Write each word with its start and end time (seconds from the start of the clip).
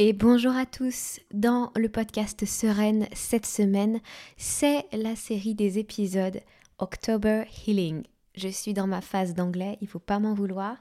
Et 0.00 0.12
bonjour 0.12 0.56
à 0.56 0.66
tous. 0.66 1.20
Dans 1.32 1.70
le 1.76 1.88
podcast 1.88 2.44
Sereine 2.46 3.06
cette 3.12 3.46
semaine, 3.46 4.00
c'est 4.36 4.86
la 4.92 5.14
série 5.14 5.54
des 5.54 5.78
épisodes 5.78 6.40
October 6.80 7.44
Healing. 7.64 8.02
Je 8.34 8.48
suis 8.48 8.74
dans 8.74 8.88
ma 8.88 9.00
phase 9.00 9.34
d'anglais, 9.34 9.78
il 9.80 9.86
faut 9.86 10.00
pas 10.00 10.18
m'en 10.18 10.34
vouloir, 10.34 10.78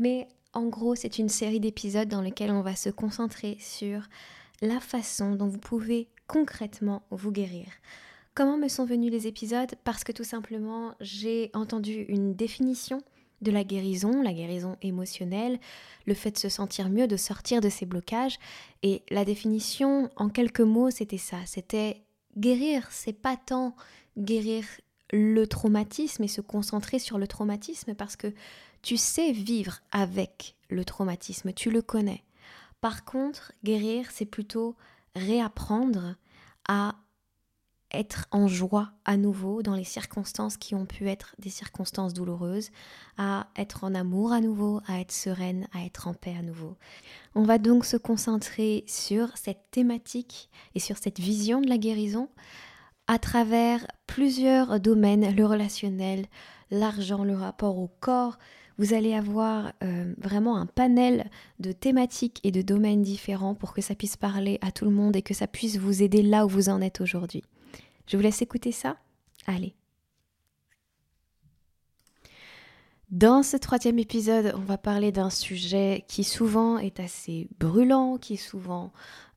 mais 0.00 0.26
en 0.54 0.66
gros, 0.66 0.96
c'est 0.96 1.18
une 1.18 1.28
série 1.28 1.60
d'épisodes 1.60 2.08
dans 2.08 2.20
lesquels 2.20 2.50
on 2.50 2.62
va 2.62 2.74
se 2.74 2.90
concentrer 2.90 3.56
sur 3.60 4.02
la 4.60 4.80
façon 4.80 5.36
dont 5.36 5.46
vous 5.46 5.60
pouvez 5.60 6.08
concrètement 6.26 7.02
vous 7.12 7.30
guérir. 7.30 7.68
Comment 8.34 8.58
me 8.58 8.66
sont 8.66 8.84
venus 8.84 9.12
les 9.12 9.28
épisodes? 9.28 9.76
Parce 9.84 10.02
que 10.02 10.10
tout 10.12 10.24
simplement, 10.24 10.96
j'ai 11.00 11.52
entendu 11.54 12.06
une 12.08 12.34
définition 12.34 13.02
de 13.42 13.50
la 13.50 13.64
guérison, 13.64 14.22
la 14.22 14.32
guérison 14.32 14.76
émotionnelle, 14.82 15.58
le 16.06 16.14
fait 16.14 16.32
de 16.32 16.38
se 16.38 16.48
sentir 16.48 16.88
mieux, 16.88 17.06
de 17.06 17.16
sortir 17.16 17.60
de 17.60 17.68
ses 17.68 17.86
blocages. 17.86 18.38
Et 18.82 19.02
la 19.10 19.24
définition, 19.24 20.10
en 20.16 20.28
quelques 20.28 20.60
mots, 20.60 20.90
c'était 20.90 21.18
ça. 21.18 21.38
C'était 21.46 22.02
guérir, 22.36 22.88
c'est 22.90 23.12
pas 23.12 23.36
tant 23.36 23.74
guérir 24.16 24.64
le 25.12 25.46
traumatisme 25.46 26.24
et 26.24 26.28
se 26.28 26.40
concentrer 26.40 26.98
sur 26.98 27.18
le 27.18 27.26
traumatisme 27.26 27.94
parce 27.94 28.16
que 28.16 28.32
tu 28.82 28.96
sais 28.96 29.32
vivre 29.32 29.80
avec 29.90 30.56
le 30.68 30.84
traumatisme, 30.84 31.52
tu 31.52 31.70
le 31.70 31.82
connais. 31.82 32.24
Par 32.80 33.04
contre, 33.04 33.52
guérir, 33.64 34.10
c'est 34.12 34.26
plutôt 34.26 34.76
réapprendre 35.16 36.16
à 36.68 36.96
être 37.92 38.26
en 38.30 38.48
joie 38.48 38.90
à 39.04 39.16
nouveau 39.16 39.62
dans 39.62 39.74
les 39.74 39.84
circonstances 39.84 40.56
qui 40.56 40.74
ont 40.74 40.86
pu 40.86 41.08
être 41.08 41.34
des 41.38 41.50
circonstances 41.50 42.14
douloureuses, 42.14 42.70
à 43.16 43.48
être 43.56 43.84
en 43.84 43.94
amour 43.94 44.32
à 44.32 44.40
nouveau, 44.40 44.80
à 44.86 45.00
être 45.00 45.12
sereine, 45.12 45.68
à 45.72 45.84
être 45.84 46.08
en 46.08 46.14
paix 46.14 46.34
à 46.38 46.42
nouveau. 46.42 46.76
On 47.34 47.42
va 47.42 47.58
donc 47.58 47.84
se 47.84 47.96
concentrer 47.96 48.84
sur 48.86 49.36
cette 49.36 49.70
thématique 49.70 50.50
et 50.74 50.80
sur 50.80 50.96
cette 50.98 51.18
vision 51.18 51.60
de 51.60 51.68
la 51.68 51.78
guérison 51.78 52.28
à 53.06 53.18
travers 53.18 53.86
plusieurs 54.06 54.80
domaines, 54.80 55.34
le 55.34 55.46
relationnel, 55.46 56.26
l'argent, 56.70 57.24
le 57.24 57.34
rapport 57.34 57.78
au 57.78 57.90
corps. 58.00 58.38
Vous 58.76 58.92
allez 58.92 59.14
avoir 59.14 59.72
euh, 59.82 60.12
vraiment 60.18 60.56
un 60.56 60.66
panel 60.66 61.28
de 61.58 61.72
thématiques 61.72 62.38
et 62.44 62.52
de 62.52 62.62
domaines 62.62 63.02
différents 63.02 63.54
pour 63.54 63.72
que 63.72 63.80
ça 63.80 63.94
puisse 63.94 64.16
parler 64.16 64.58
à 64.60 64.70
tout 64.70 64.84
le 64.84 64.92
monde 64.92 65.16
et 65.16 65.22
que 65.22 65.34
ça 65.34 65.46
puisse 65.46 65.78
vous 65.78 66.02
aider 66.02 66.22
là 66.22 66.44
où 66.44 66.48
vous 66.48 66.68
en 66.68 66.80
êtes 66.80 67.00
aujourd'hui. 67.00 67.42
Je 68.08 68.16
vous 68.16 68.22
laisse 68.22 68.42
écouter 68.42 68.72
ça. 68.72 68.96
Allez. 69.46 69.74
Dans 73.10 73.42
ce 73.42 73.56
troisième 73.56 73.98
épisode, 73.98 74.52
on 74.54 74.60
va 74.60 74.76
parler 74.76 75.12
d'un 75.12 75.30
sujet 75.30 76.04
qui 76.08 76.24
souvent 76.24 76.78
est 76.78 77.00
assez 77.00 77.48
brûlant, 77.58 78.18
qui 78.18 78.36
souvent, 78.36 78.92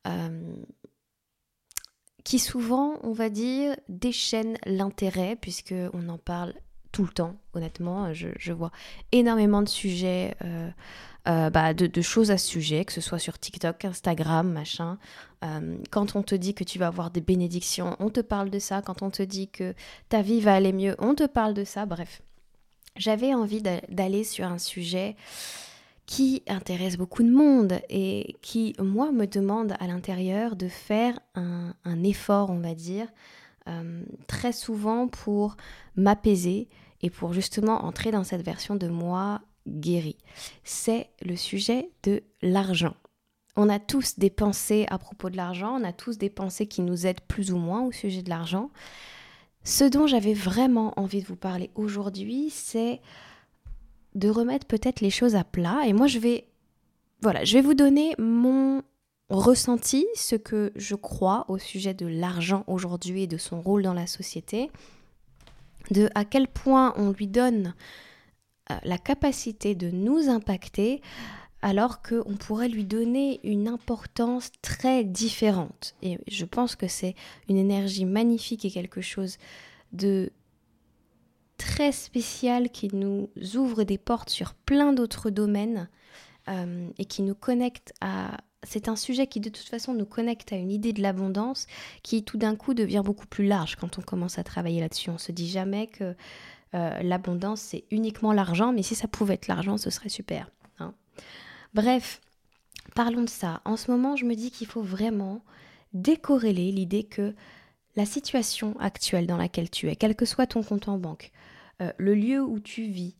euh, 0.06 0.54
qui 2.22 2.42
on 3.02 3.12
va 3.12 3.30
dire, 3.30 3.74
déchaîne 3.88 4.58
l'intérêt, 4.66 5.36
puisque 5.36 5.74
on 5.94 6.08
en 6.10 6.18
parle 6.18 6.52
tout 6.92 7.02
le 7.02 7.08
temps, 7.08 7.36
honnêtement. 7.54 8.12
Je, 8.12 8.52
vois 8.52 8.70
énormément 9.10 9.62
de 9.62 9.68
sujets 9.68 10.34
euh, 10.44 10.70
euh, 11.28 11.50
bah, 11.50 11.72
de, 11.72 12.02
choses 12.02 12.32
à 12.32 12.38
ce 12.38 12.48
sujet, 12.48 12.84
que 12.84 12.92
ce 12.92 13.00
soit 13.00 13.20
sur 13.20 13.38
TikTok, 13.38 13.84
Instagram, 13.84 14.50
machin. 14.50 14.98
Euh, 15.44 15.76
quand 15.90 16.16
on 16.16 16.22
te 16.22 16.34
dit 16.34 16.52
que 16.52 16.64
tu 16.64 16.80
vas 16.80 16.88
avoir 16.88 17.12
des 17.12 17.20
bénédictions, 17.20 17.96
on 18.00 18.10
te 18.10 18.20
parle 18.20 18.50
de 18.50 18.58
ça. 18.58 18.82
Quand 18.82 19.02
on 19.02 19.10
te 19.10 19.22
dit 19.22 19.48
que 19.48 19.74
ta 20.08 20.20
vie 20.20 20.40
va 20.40 20.54
aller 20.54 20.72
mieux, 20.72 20.96
on 20.98 21.14
te 21.14 21.24
parle 21.24 21.54
de 21.54 21.62
ça. 21.62 21.86
Bref, 21.86 22.22
j'avais 22.96 23.34
envie 23.34 23.62
d'aller 23.62 24.24
sur 24.24 24.46
un 24.46 24.58
sujet 24.58 25.14
qui 26.06 26.42
intéresse 26.48 26.96
beaucoup 26.96 27.22
de 27.22 27.30
monde 27.30 27.78
et 27.88 28.34
qui, 28.42 28.74
moi, 28.80 29.12
me 29.12 29.26
demande 29.26 29.74
à 29.78 29.86
l'intérieur 29.86 30.56
de 30.56 30.66
faire 30.66 31.20
un, 31.36 32.02
effort, 32.02 32.50
on 32.50 32.58
va 32.58 32.74
dire, 32.74 33.06
euh, 33.68 34.02
très 34.26 34.52
souvent 34.52 35.06
pour 35.06 35.56
m'apaiser 35.94 36.68
et 37.02 37.10
pour 37.10 37.32
justement 37.32 37.84
entrer 37.84 38.10
dans 38.10 38.24
cette 38.24 38.44
version 38.44 38.76
de 38.76 38.88
moi 38.88 39.42
guéri. 39.68 40.16
C'est 40.64 41.10
le 41.24 41.36
sujet 41.36 41.90
de 42.02 42.22
l'argent. 42.40 42.94
On 43.56 43.68
a 43.68 43.78
tous 43.78 44.18
des 44.18 44.30
pensées 44.30 44.86
à 44.88 44.98
propos 44.98 45.28
de 45.28 45.36
l'argent, 45.36 45.78
on 45.78 45.84
a 45.84 45.92
tous 45.92 46.16
des 46.16 46.30
pensées 46.30 46.66
qui 46.66 46.80
nous 46.80 47.06
aident 47.06 47.20
plus 47.28 47.52
ou 47.52 47.58
moins 47.58 47.82
au 47.82 47.92
sujet 47.92 48.22
de 48.22 48.30
l'argent. 48.30 48.70
Ce 49.64 49.84
dont 49.84 50.06
j'avais 50.06 50.34
vraiment 50.34 50.98
envie 50.98 51.22
de 51.22 51.26
vous 51.26 51.36
parler 51.36 51.70
aujourd'hui, 51.74 52.50
c'est 52.50 53.00
de 54.14 54.28
remettre 54.28 54.66
peut-être 54.66 55.00
les 55.00 55.10
choses 55.10 55.36
à 55.36 55.44
plat. 55.44 55.82
Et 55.86 55.92
moi, 55.92 56.06
je 56.06 56.18
vais, 56.18 56.48
voilà, 57.20 57.44
je 57.44 57.54
vais 57.54 57.62
vous 57.62 57.74
donner 57.74 58.14
mon 58.18 58.82
ressenti, 59.28 60.06
ce 60.14 60.36
que 60.36 60.72
je 60.76 60.94
crois 60.94 61.44
au 61.48 61.58
sujet 61.58 61.94
de 61.94 62.06
l'argent 62.06 62.64
aujourd'hui 62.66 63.22
et 63.22 63.26
de 63.26 63.38
son 63.38 63.60
rôle 63.60 63.82
dans 63.82 63.94
la 63.94 64.06
société, 64.06 64.70
de 65.90 66.08
à 66.14 66.24
quel 66.24 66.48
point 66.48 66.94
on 66.96 67.10
lui 67.10 67.26
donne 67.26 67.74
euh, 68.70 68.76
la 68.84 68.98
capacité 68.98 69.74
de 69.74 69.90
nous 69.90 70.28
impacter 70.28 71.00
alors 71.62 72.02
qu'on 72.02 72.34
pourrait 72.34 72.68
lui 72.68 72.84
donner 72.84 73.40
une 73.44 73.68
importance 73.68 74.50
très 74.62 75.04
différente. 75.04 75.94
Et 76.02 76.18
je 76.28 76.44
pense 76.44 76.74
que 76.74 76.88
c'est 76.88 77.14
une 77.48 77.56
énergie 77.56 78.04
magnifique 78.04 78.64
et 78.64 78.70
quelque 78.70 79.00
chose 79.00 79.38
de 79.92 80.32
très 81.56 81.92
spécial 81.92 82.70
qui 82.70 82.88
nous 82.92 83.30
ouvre 83.54 83.84
des 83.84 83.98
portes 83.98 84.30
sur 84.30 84.54
plein 84.54 84.92
d'autres 84.92 85.30
domaines 85.30 85.88
euh, 86.48 86.88
et 86.98 87.04
qui 87.04 87.22
nous 87.22 87.36
connecte 87.36 87.92
à... 88.00 88.38
C'est 88.64 88.88
un 88.88 88.96
sujet 88.96 89.26
qui 89.26 89.40
de 89.40 89.48
toute 89.48 89.68
façon 89.68 89.92
nous 89.92 90.06
connecte 90.06 90.52
à 90.52 90.56
une 90.56 90.70
idée 90.70 90.92
de 90.92 91.02
l'abondance 91.02 91.66
qui 92.02 92.22
tout 92.22 92.38
d'un 92.38 92.54
coup 92.54 92.74
devient 92.74 93.02
beaucoup 93.04 93.26
plus 93.26 93.46
large 93.46 93.76
quand 93.76 93.98
on 93.98 94.02
commence 94.02 94.38
à 94.38 94.44
travailler 94.44 94.80
là-dessus. 94.80 95.10
On 95.10 95.18
se 95.18 95.32
dit 95.32 95.48
jamais 95.48 95.88
que 95.88 96.14
euh, 96.74 97.02
l'abondance, 97.02 97.60
c'est 97.60 97.84
uniquement 97.90 98.32
l'argent, 98.32 98.72
mais 98.72 98.82
si 98.82 98.94
ça 98.94 99.08
pouvait 99.08 99.34
être 99.34 99.48
l'argent, 99.48 99.76
ce 99.76 99.90
serait 99.90 100.08
super. 100.08 100.50
Hein. 100.78 100.94
Bref, 101.74 102.20
parlons 102.94 103.22
de 103.22 103.28
ça. 103.28 103.60
En 103.64 103.76
ce 103.76 103.90
moment, 103.90 104.16
je 104.16 104.24
me 104.24 104.34
dis 104.34 104.50
qu'il 104.50 104.66
faut 104.66 104.82
vraiment 104.82 105.42
décorréler 105.92 106.72
l'idée 106.72 107.04
que 107.04 107.34
la 107.96 108.06
situation 108.06 108.78
actuelle 108.80 109.26
dans 109.26 109.36
laquelle 109.36 109.70
tu 109.70 109.90
es, 109.90 109.96
quel 109.96 110.16
que 110.16 110.24
soit 110.24 110.46
ton 110.46 110.62
compte 110.62 110.88
en 110.88 110.98
banque, 110.98 111.30
euh, 111.80 111.92
le 111.98 112.14
lieu 112.14 112.42
où 112.42 112.58
tu 112.58 112.84
vis, 112.84 113.14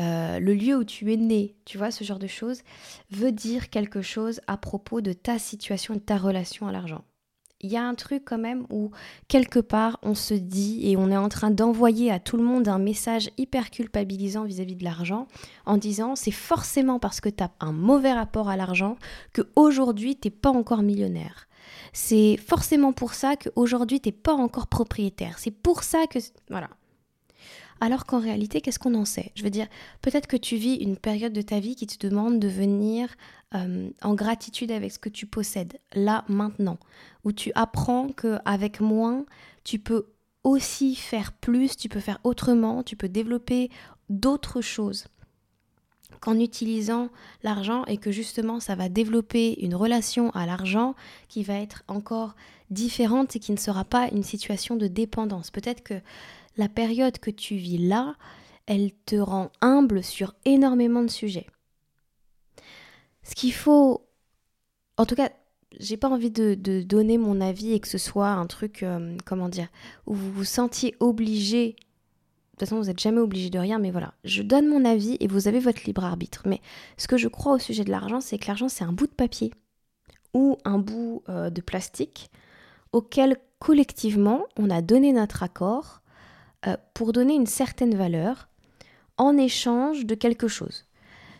euh, 0.00 0.38
le 0.38 0.54
lieu 0.54 0.76
où 0.76 0.84
tu 0.84 1.12
es 1.12 1.16
né, 1.16 1.56
tu 1.64 1.78
vois, 1.78 1.90
ce 1.90 2.04
genre 2.04 2.18
de 2.18 2.26
choses, 2.26 2.62
veut 3.10 3.32
dire 3.32 3.70
quelque 3.70 4.02
chose 4.02 4.40
à 4.46 4.56
propos 4.56 5.00
de 5.00 5.12
ta 5.12 5.38
situation 5.38 5.94
et 5.94 5.98
de 5.98 6.02
ta 6.02 6.16
relation 6.16 6.66
à 6.66 6.72
l'argent 6.72 7.04
il 7.64 7.72
y 7.72 7.78
a 7.78 7.82
un 7.82 7.94
truc 7.94 8.24
quand 8.26 8.38
même 8.38 8.66
où 8.68 8.90
quelque 9.26 9.58
part 9.58 9.98
on 10.02 10.14
se 10.14 10.34
dit 10.34 10.90
et 10.90 10.98
on 10.98 11.10
est 11.10 11.16
en 11.16 11.30
train 11.30 11.50
d'envoyer 11.50 12.10
à 12.10 12.20
tout 12.20 12.36
le 12.36 12.42
monde 12.44 12.68
un 12.68 12.78
message 12.78 13.30
hyper 13.38 13.70
culpabilisant 13.70 14.44
vis-à-vis 14.44 14.76
de 14.76 14.84
l'argent 14.84 15.26
en 15.64 15.78
disant 15.78 16.14
c'est 16.14 16.30
forcément 16.30 16.98
parce 16.98 17.22
que 17.22 17.30
tu 17.30 17.42
as 17.42 17.50
un 17.60 17.72
mauvais 17.72 18.12
rapport 18.12 18.50
à 18.50 18.58
l'argent 18.58 18.96
que 19.32 19.42
aujourd'hui 19.56 20.14
t'es 20.14 20.30
pas 20.30 20.50
encore 20.50 20.82
millionnaire. 20.82 21.48
C'est 21.94 22.36
forcément 22.36 22.92
pour 22.92 23.14
ça 23.14 23.36
qu'aujourd'hui 23.36 23.98
t'es 23.98 24.12
pas 24.12 24.34
encore 24.34 24.66
propriétaire. 24.66 25.38
C'est 25.38 25.50
pour 25.50 25.84
ça 25.84 26.06
que 26.06 26.18
voilà 26.50 26.68
alors 27.84 28.06
qu'en 28.06 28.18
réalité, 28.18 28.62
qu'est-ce 28.62 28.78
qu'on 28.78 28.94
en 28.94 29.04
sait? 29.04 29.30
Je 29.34 29.42
veux 29.42 29.50
dire, 29.50 29.66
peut-être 30.00 30.26
que 30.26 30.38
tu 30.38 30.56
vis 30.56 30.76
une 30.76 30.96
période 30.96 31.34
de 31.34 31.42
ta 31.42 31.60
vie 31.60 31.76
qui 31.76 31.86
te 31.86 32.06
demande 32.06 32.40
de 32.40 32.48
venir 32.48 33.14
euh, 33.54 33.90
en 34.00 34.14
gratitude 34.14 34.70
avec 34.70 34.90
ce 34.90 34.98
que 34.98 35.10
tu 35.10 35.26
possèdes, 35.26 35.78
là, 35.94 36.24
maintenant, 36.26 36.78
où 37.24 37.32
tu 37.32 37.52
apprends 37.54 38.08
qu'avec 38.08 38.80
moins, 38.80 39.26
tu 39.64 39.78
peux 39.78 40.06
aussi 40.44 40.94
faire 40.94 41.32
plus, 41.32 41.76
tu 41.76 41.90
peux 41.90 42.00
faire 42.00 42.20
autrement, 42.24 42.82
tu 42.82 42.96
peux 42.96 43.10
développer 43.10 43.68
d'autres 44.08 44.62
choses 44.62 45.04
qu'en 46.20 46.40
utilisant 46.40 47.10
l'argent 47.42 47.84
et 47.84 47.98
que 47.98 48.10
justement 48.10 48.60
ça 48.60 48.76
va 48.76 48.88
développer 48.88 49.62
une 49.62 49.74
relation 49.74 50.30
à 50.30 50.46
l'argent 50.46 50.94
qui 51.28 51.42
va 51.42 51.54
être 51.54 51.84
encore 51.86 52.34
différente 52.70 53.36
et 53.36 53.40
qui 53.40 53.52
ne 53.52 53.58
sera 53.58 53.84
pas 53.84 54.08
une 54.10 54.22
situation 54.22 54.76
de 54.76 54.86
dépendance. 54.86 55.50
Peut-être 55.50 55.82
que 55.82 56.00
la 56.56 56.68
période 56.68 57.18
que 57.18 57.30
tu 57.30 57.56
vis 57.56 57.78
là, 57.78 58.14
elle 58.66 58.92
te 59.06 59.16
rend 59.16 59.50
humble 59.60 60.02
sur 60.02 60.34
énormément 60.44 61.02
de 61.02 61.10
sujets. 61.10 61.46
Ce 63.22 63.34
qu'il 63.34 63.52
faut, 63.52 64.06
en 64.96 65.06
tout 65.06 65.14
cas, 65.14 65.30
j'ai 65.80 65.96
pas 65.96 66.08
envie 66.08 66.30
de, 66.30 66.54
donner 66.82 67.18
mon 67.18 67.40
avis 67.40 67.72
et 67.72 67.80
que 67.80 67.88
ce 67.88 67.98
soit 67.98 68.28
un 68.28 68.46
truc, 68.46 68.82
euh, 68.82 69.16
comment 69.24 69.48
dire, 69.48 69.68
où 70.06 70.14
vous 70.14 70.32
vous 70.32 70.44
sentiez 70.44 70.94
obligé. 71.00 71.70
De 71.70 72.58
toute 72.58 72.60
façon, 72.60 72.78
vous 72.78 72.86
n'êtes 72.86 73.00
jamais 73.00 73.20
obligé 73.20 73.50
de 73.50 73.58
rien, 73.58 73.78
mais 73.78 73.90
voilà. 73.90 74.14
Je 74.22 74.42
donne 74.42 74.68
mon 74.68 74.84
avis 74.84 75.16
et 75.20 75.26
vous 75.26 75.48
avez 75.48 75.58
votre 75.58 75.82
libre 75.84 76.04
arbitre. 76.04 76.42
Mais 76.46 76.60
ce 76.96 77.08
que 77.08 77.16
je 77.16 77.28
crois 77.28 77.54
au 77.54 77.58
sujet 77.58 77.84
de 77.84 77.90
l'argent, 77.90 78.20
c'est 78.20 78.38
que 78.38 78.46
l'argent, 78.46 78.68
c'est 78.68 78.84
un 78.84 78.92
bout 78.92 79.08
de 79.08 79.12
papier 79.12 79.50
ou 80.34 80.58
un 80.64 80.78
bout 80.78 81.22
euh, 81.28 81.50
de 81.50 81.60
plastique 81.60 82.30
auquel 82.92 83.38
collectivement 83.58 84.44
on 84.56 84.70
a 84.70 84.82
donné 84.82 85.12
notre 85.12 85.42
accord 85.42 86.02
pour 86.94 87.12
donner 87.12 87.34
une 87.34 87.46
certaine 87.46 87.94
valeur 87.94 88.48
en 89.16 89.36
échange 89.36 90.06
de 90.06 90.14
quelque 90.14 90.48
chose. 90.48 90.84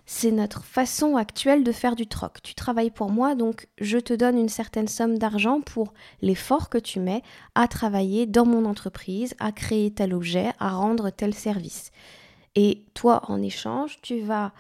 c'est 0.07 0.33
notre 0.33 0.65
façon 0.65 1.17
actuelle 1.17 1.65
de 1.65 1.73
faire 1.73 1.97
du 1.97 2.07
troc. 2.07 2.43
Tu 2.43 2.55
travailles 2.55 2.91
pour 2.91 3.11
moi, 3.11 3.35
donc 3.35 3.69
je 3.81 3.99
te 3.99 4.13
donne 4.13 4.39
une 4.39 4.51
certaine 4.51 4.87
somme 4.87 5.17
d'argent 5.19 5.63
pour 5.63 5.95
l'effort 6.21 6.69
que 6.69 6.77
tu 6.77 7.01
mets 7.01 7.23
à 7.55 7.69
travailler 7.69 8.27
dans 8.27 8.45
mon 8.45 8.67
entreprise, 8.67 9.35
à 9.39 9.51
créer 9.51 9.91
tel 9.91 10.13
objet, 10.13 10.53
à 10.59 10.73
rendre 10.73 11.09
tel 11.09 11.33
service. 11.33 11.91
Et 12.55 12.85
toi, 12.93 13.23
en 13.29 13.41
échange, 13.41 13.99
tu 14.03 14.21
vas 14.21 14.53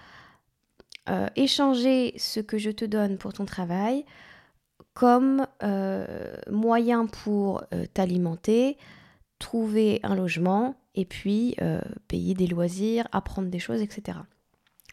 euh, 1.10 1.28
échanger 1.36 2.14
ce 2.16 2.40
que 2.40 2.56
je 2.56 2.70
te 2.70 2.86
donne 2.86 3.18
pour 3.18 3.34
ton 3.34 3.44
travail 3.44 4.06
comme 4.94 5.46
euh, 5.62 6.34
moyen 6.50 7.06
pour 7.06 7.62
euh, 7.74 7.84
t'alimenter, 7.92 8.78
trouver 9.38 10.00
un 10.02 10.14
logement 10.14 10.76
et 10.94 11.04
puis 11.04 11.56
payer 12.08 12.34
des 12.34 12.46
loisirs, 12.46 13.06
apprendre 13.12 13.48
des 13.48 13.58
choses, 13.58 13.80
etc. 13.80 14.18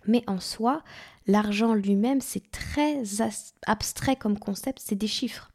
Mais 0.07 0.23
en 0.27 0.39
soi, 0.39 0.83
l'argent 1.27 1.73
lui-même, 1.73 2.21
c'est 2.21 2.51
très 2.51 3.03
abstrait 3.67 4.15
comme 4.15 4.39
concept, 4.39 4.79
c'est 4.81 4.95
des 4.95 5.07
chiffres. 5.07 5.51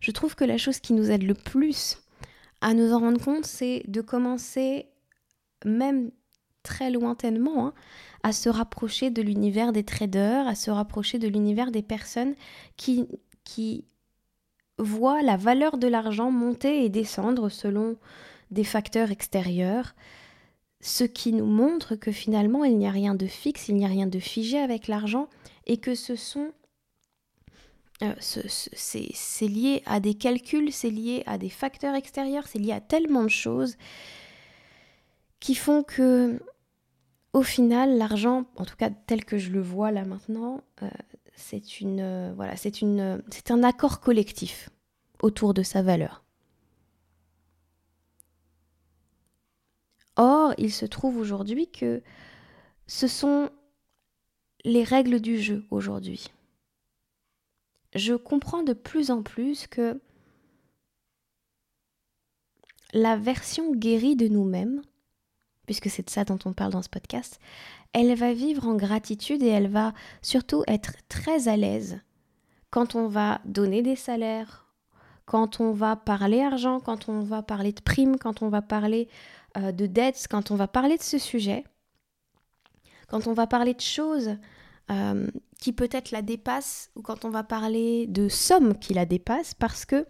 Je 0.00 0.10
trouve 0.10 0.34
que 0.34 0.44
la 0.44 0.58
chose 0.58 0.80
qui 0.80 0.92
nous 0.92 1.10
aide 1.10 1.22
le 1.22 1.34
plus 1.34 1.98
à 2.60 2.74
nous 2.74 2.92
en 2.92 3.00
rendre 3.00 3.22
compte, 3.22 3.46
c'est 3.46 3.82
de 3.88 4.00
commencer, 4.00 4.86
même 5.64 6.10
très 6.62 6.90
lointainement, 6.90 7.68
hein, 7.68 7.74
à 8.22 8.32
se 8.32 8.48
rapprocher 8.48 9.10
de 9.10 9.22
l'univers 9.22 9.72
des 9.72 9.84
traders, 9.84 10.46
à 10.46 10.54
se 10.54 10.70
rapprocher 10.70 11.18
de 11.18 11.28
l'univers 11.28 11.70
des 11.70 11.82
personnes 11.82 12.34
qui 12.76 13.06
voient 14.78 15.22
la 15.22 15.36
valeur 15.36 15.78
de 15.78 15.88
l'argent 15.88 16.30
monter 16.30 16.84
et 16.84 16.88
descendre 16.88 17.48
selon 17.48 17.96
des 18.50 18.64
facteurs 18.64 19.10
extérieurs 19.10 19.94
ce 20.80 21.04
qui 21.04 21.32
nous 21.32 21.46
montre 21.46 21.96
que 21.96 22.12
finalement 22.12 22.64
il 22.64 22.78
n'y 22.78 22.86
a 22.86 22.90
rien 22.90 23.14
de 23.14 23.26
fixe, 23.26 23.68
il 23.68 23.76
n'y 23.76 23.84
a 23.84 23.88
rien 23.88 24.06
de 24.06 24.18
figé 24.18 24.58
avec 24.58 24.88
l'argent 24.88 25.28
et 25.66 25.78
que 25.78 25.94
ce 25.94 26.14
sont 26.16 26.52
euh, 28.02 28.14
c'est 28.20 29.48
lié 29.48 29.82
à 29.86 30.00
des 30.00 30.14
calculs, 30.14 30.70
c'est 30.70 30.90
lié 30.90 31.22
à 31.26 31.38
des 31.38 31.48
facteurs 31.48 31.94
extérieurs, 31.94 32.46
c'est 32.46 32.58
lié 32.58 32.72
à 32.72 32.80
tellement 32.80 33.22
de 33.22 33.28
choses 33.28 33.76
qui 35.40 35.54
font 35.54 35.82
que 35.82 36.40
au 37.32 37.42
final 37.42 37.96
l'argent, 37.96 38.44
en 38.56 38.64
tout 38.64 38.76
cas 38.76 38.90
tel 38.90 39.24
que 39.24 39.38
je 39.38 39.50
le 39.50 39.60
vois 39.60 39.90
là 39.90 40.04
maintenant, 40.04 40.60
euh, 40.82 40.88
c'est 41.36 41.80
une 41.80 42.00
euh, 42.00 42.32
voilà 42.34 42.56
c'est 42.56 42.80
une 42.80 43.22
c'est 43.30 43.50
un 43.50 43.62
accord 43.62 44.00
collectif 44.00 44.70
autour 45.22 45.54
de 45.54 45.62
sa 45.62 45.82
valeur. 45.82 46.24
Or, 50.16 50.54
il 50.56 50.72
se 50.72 50.86
trouve 50.86 51.18
aujourd'hui 51.18 51.70
que 51.70 52.02
ce 52.86 53.06
sont 53.06 53.50
les 54.64 54.82
règles 54.82 55.20
du 55.20 55.38
jeu 55.38 55.64
aujourd'hui. 55.70 56.32
Je 57.94 58.14
comprends 58.14 58.62
de 58.62 58.72
plus 58.72 59.10
en 59.10 59.22
plus 59.22 59.66
que 59.66 60.00
la 62.92 63.16
version 63.16 63.74
guérie 63.74 64.16
de 64.16 64.28
nous-mêmes, 64.28 64.82
puisque 65.66 65.90
c'est 65.90 66.06
de 66.06 66.10
ça 66.10 66.24
dont 66.24 66.38
on 66.44 66.52
parle 66.52 66.72
dans 66.72 66.82
ce 66.82 66.88
podcast, 66.88 67.38
elle 67.92 68.14
va 68.14 68.32
vivre 68.32 68.66
en 68.66 68.74
gratitude 68.74 69.42
et 69.42 69.48
elle 69.48 69.68
va 69.68 69.92
surtout 70.22 70.64
être 70.66 70.92
très 71.08 71.48
à 71.48 71.56
l'aise 71.56 72.00
quand 72.70 72.94
on 72.94 73.08
va 73.08 73.40
donner 73.44 73.82
des 73.82 73.96
salaires, 73.96 74.66
quand 75.24 75.60
on 75.60 75.72
va 75.72 75.96
parler 75.96 76.42
argent, 76.42 76.80
quand 76.80 77.08
on 77.08 77.20
va 77.20 77.42
parler 77.42 77.72
de 77.72 77.80
primes, 77.80 78.18
quand 78.18 78.42
on 78.42 78.48
va 78.48 78.62
parler 78.62 79.08
euh, 79.56 79.72
de 79.72 79.86
dettes, 79.86 80.26
quand 80.30 80.50
on 80.50 80.56
va 80.56 80.68
parler 80.68 80.96
de 80.96 81.02
ce 81.02 81.18
sujet, 81.18 81.64
quand 83.08 83.26
on 83.26 83.32
va 83.32 83.46
parler 83.46 83.74
de 83.74 83.80
choses 83.80 84.36
euh, 84.90 85.26
qui 85.58 85.72
peut-être 85.72 86.10
la 86.10 86.22
dépassent, 86.22 86.90
ou 86.96 87.02
quand 87.02 87.24
on 87.24 87.30
va 87.30 87.42
parler 87.42 88.06
de 88.06 88.28
sommes 88.28 88.78
qui 88.78 88.94
la 88.94 89.06
dépassent, 89.06 89.54
parce 89.54 89.84
que 89.84 90.06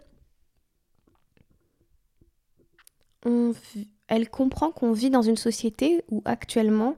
elle 4.07 4.29
comprend 4.29 4.71
qu'on 4.71 4.91
vit 4.91 5.09
dans 5.09 5.21
une 5.21 5.37
société 5.37 6.03
où 6.09 6.21
actuellement 6.25 6.95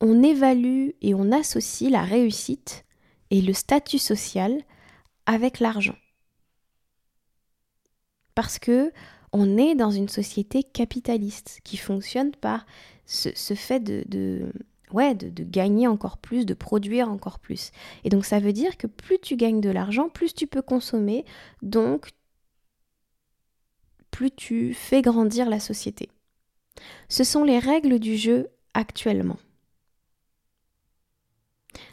on 0.00 0.22
évalue 0.22 0.90
et 1.02 1.14
on 1.14 1.32
associe 1.32 1.90
la 1.90 2.02
réussite 2.02 2.84
et 3.30 3.40
le 3.40 3.52
statut 3.52 3.98
social 3.98 4.62
avec 5.26 5.60
l'argent. 5.60 5.96
Parce 8.34 8.58
que 8.58 8.92
on 9.32 9.58
est 9.58 9.74
dans 9.74 9.90
une 9.90 10.08
société 10.08 10.62
capitaliste 10.62 11.60
qui 11.64 11.76
fonctionne 11.76 12.32
par 12.32 12.66
ce, 13.04 13.54
fait 13.54 13.80
de, 13.80 14.52
gagner 14.92 15.88
encore 15.88 16.18
plus, 16.18 16.46
de 16.46 16.54
produire 16.54 17.10
encore 17.10 17.40
plus. 17.40 17.72
Et 18.04 18.10
donc 18.10 18.24
ça 18.24 18.38
veut 18.38 18.52
dire 18.52 18.76
que 18.76 18.86
plus 18.86 19.18
tu 19.18 19.36
gagnes 19.36 19.60
de 19.60 19.70
l'argent, 19.70 20.08
plus 20.08 20.34
tu 20.34 20.46
peux 20.46 20.62
consommer, 20.62 21.24
donc 21.62 22.10
plus 24.12 24.30
tu 24.30 24.72
fais 24.72 25.02
grandir 25.02 25.50
la 25.50 25.58
société. 25.58 26.10
Ce 27.08 27.24
sont 27.24 27.44
les 27.44 27.58
règles 27.58 27.98
du 27.98 28.16
jeu 28.16 28.48
actuellement. 28.74 29.38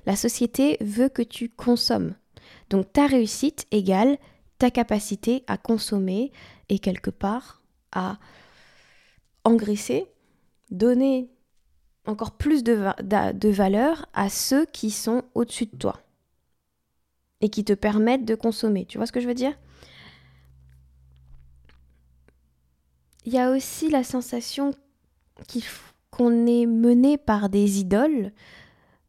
La 0.06 0.16
société 0.16 0.78
veut 0.82 1.10
que 1.10 1.22
tu 1.22 1.50
consommes. 1.50 2.16
Donc 2.70 2.92
ta 2.94 3.08
réussite 3.08 3.68
égale 3.72 4.18
ta 4.58 4.70
capacité 4.70 5.44
à 5.48 5.58
consommer 5.58 6.32
et 6.70 6.78
quelque 6.78 7.10
part 7.10 7.64
à 7.92 8.20
engraisser, 9.44 10.06
donner 10.70 11.32
encore 12.06 12.38
plus 12.38 12.64
de, 12.64 13.50
valeur 13.50 14.06
à 14.14 14.30
ceux 14.30 14.68
qui 14.68 14.92
sont 14.92 15.24
au-dessus 15.34 15.66
de 15.66 15.76
toi 15.76 16.00
et 17.42 17.50
qui 17.50 17.66
te 17.66 17.74
permettent 17.74 18.24
de 18.24 18.36
consommer. 18.36 18.86
Tu 18.86 19.00
vois 19.00 19.08
ce 19.08 19.12
que 19.12 19.20
je 19.20 19.28
veux 19.28 19.34
dire? 19.34 19.58
Il 23.26 23.34
y 23.34 23.38
a 23.40 23.52
aussi 23.52 23.90
la 23.90 24.04
sensation 24.04 24.74
qu'on 26.10 26.48
est 26.48 26.66
mené 26.66 27.18
par 27.18 27.50
des 27.50 27.80
idoles, 27.80 28.32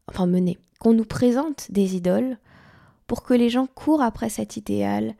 enfin 0.07 0.25
mené, 0.25 0.57
qu'on 0.79 0.93
nous 0.93 1.05
présente 1.05 1.71
des 1.71 1.95
idoles 1.95 2.37
pour 3.07 3.23
que 3.23 3.33
les 3.33 3.49
gens 3.49 3.67
courent 3.67 4.01
après 4.01 4.29
cet 4.29 4.57
idéal, 4.57 5.15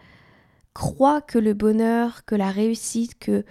croient 0.74 1.22
que 1.22 1.40
le 1.40 1.54
bonheur, 1.54 2.26
que 2.26 2.36
la 2.36 2.50
réussite, 2.50 3.18
que 3.20 3.44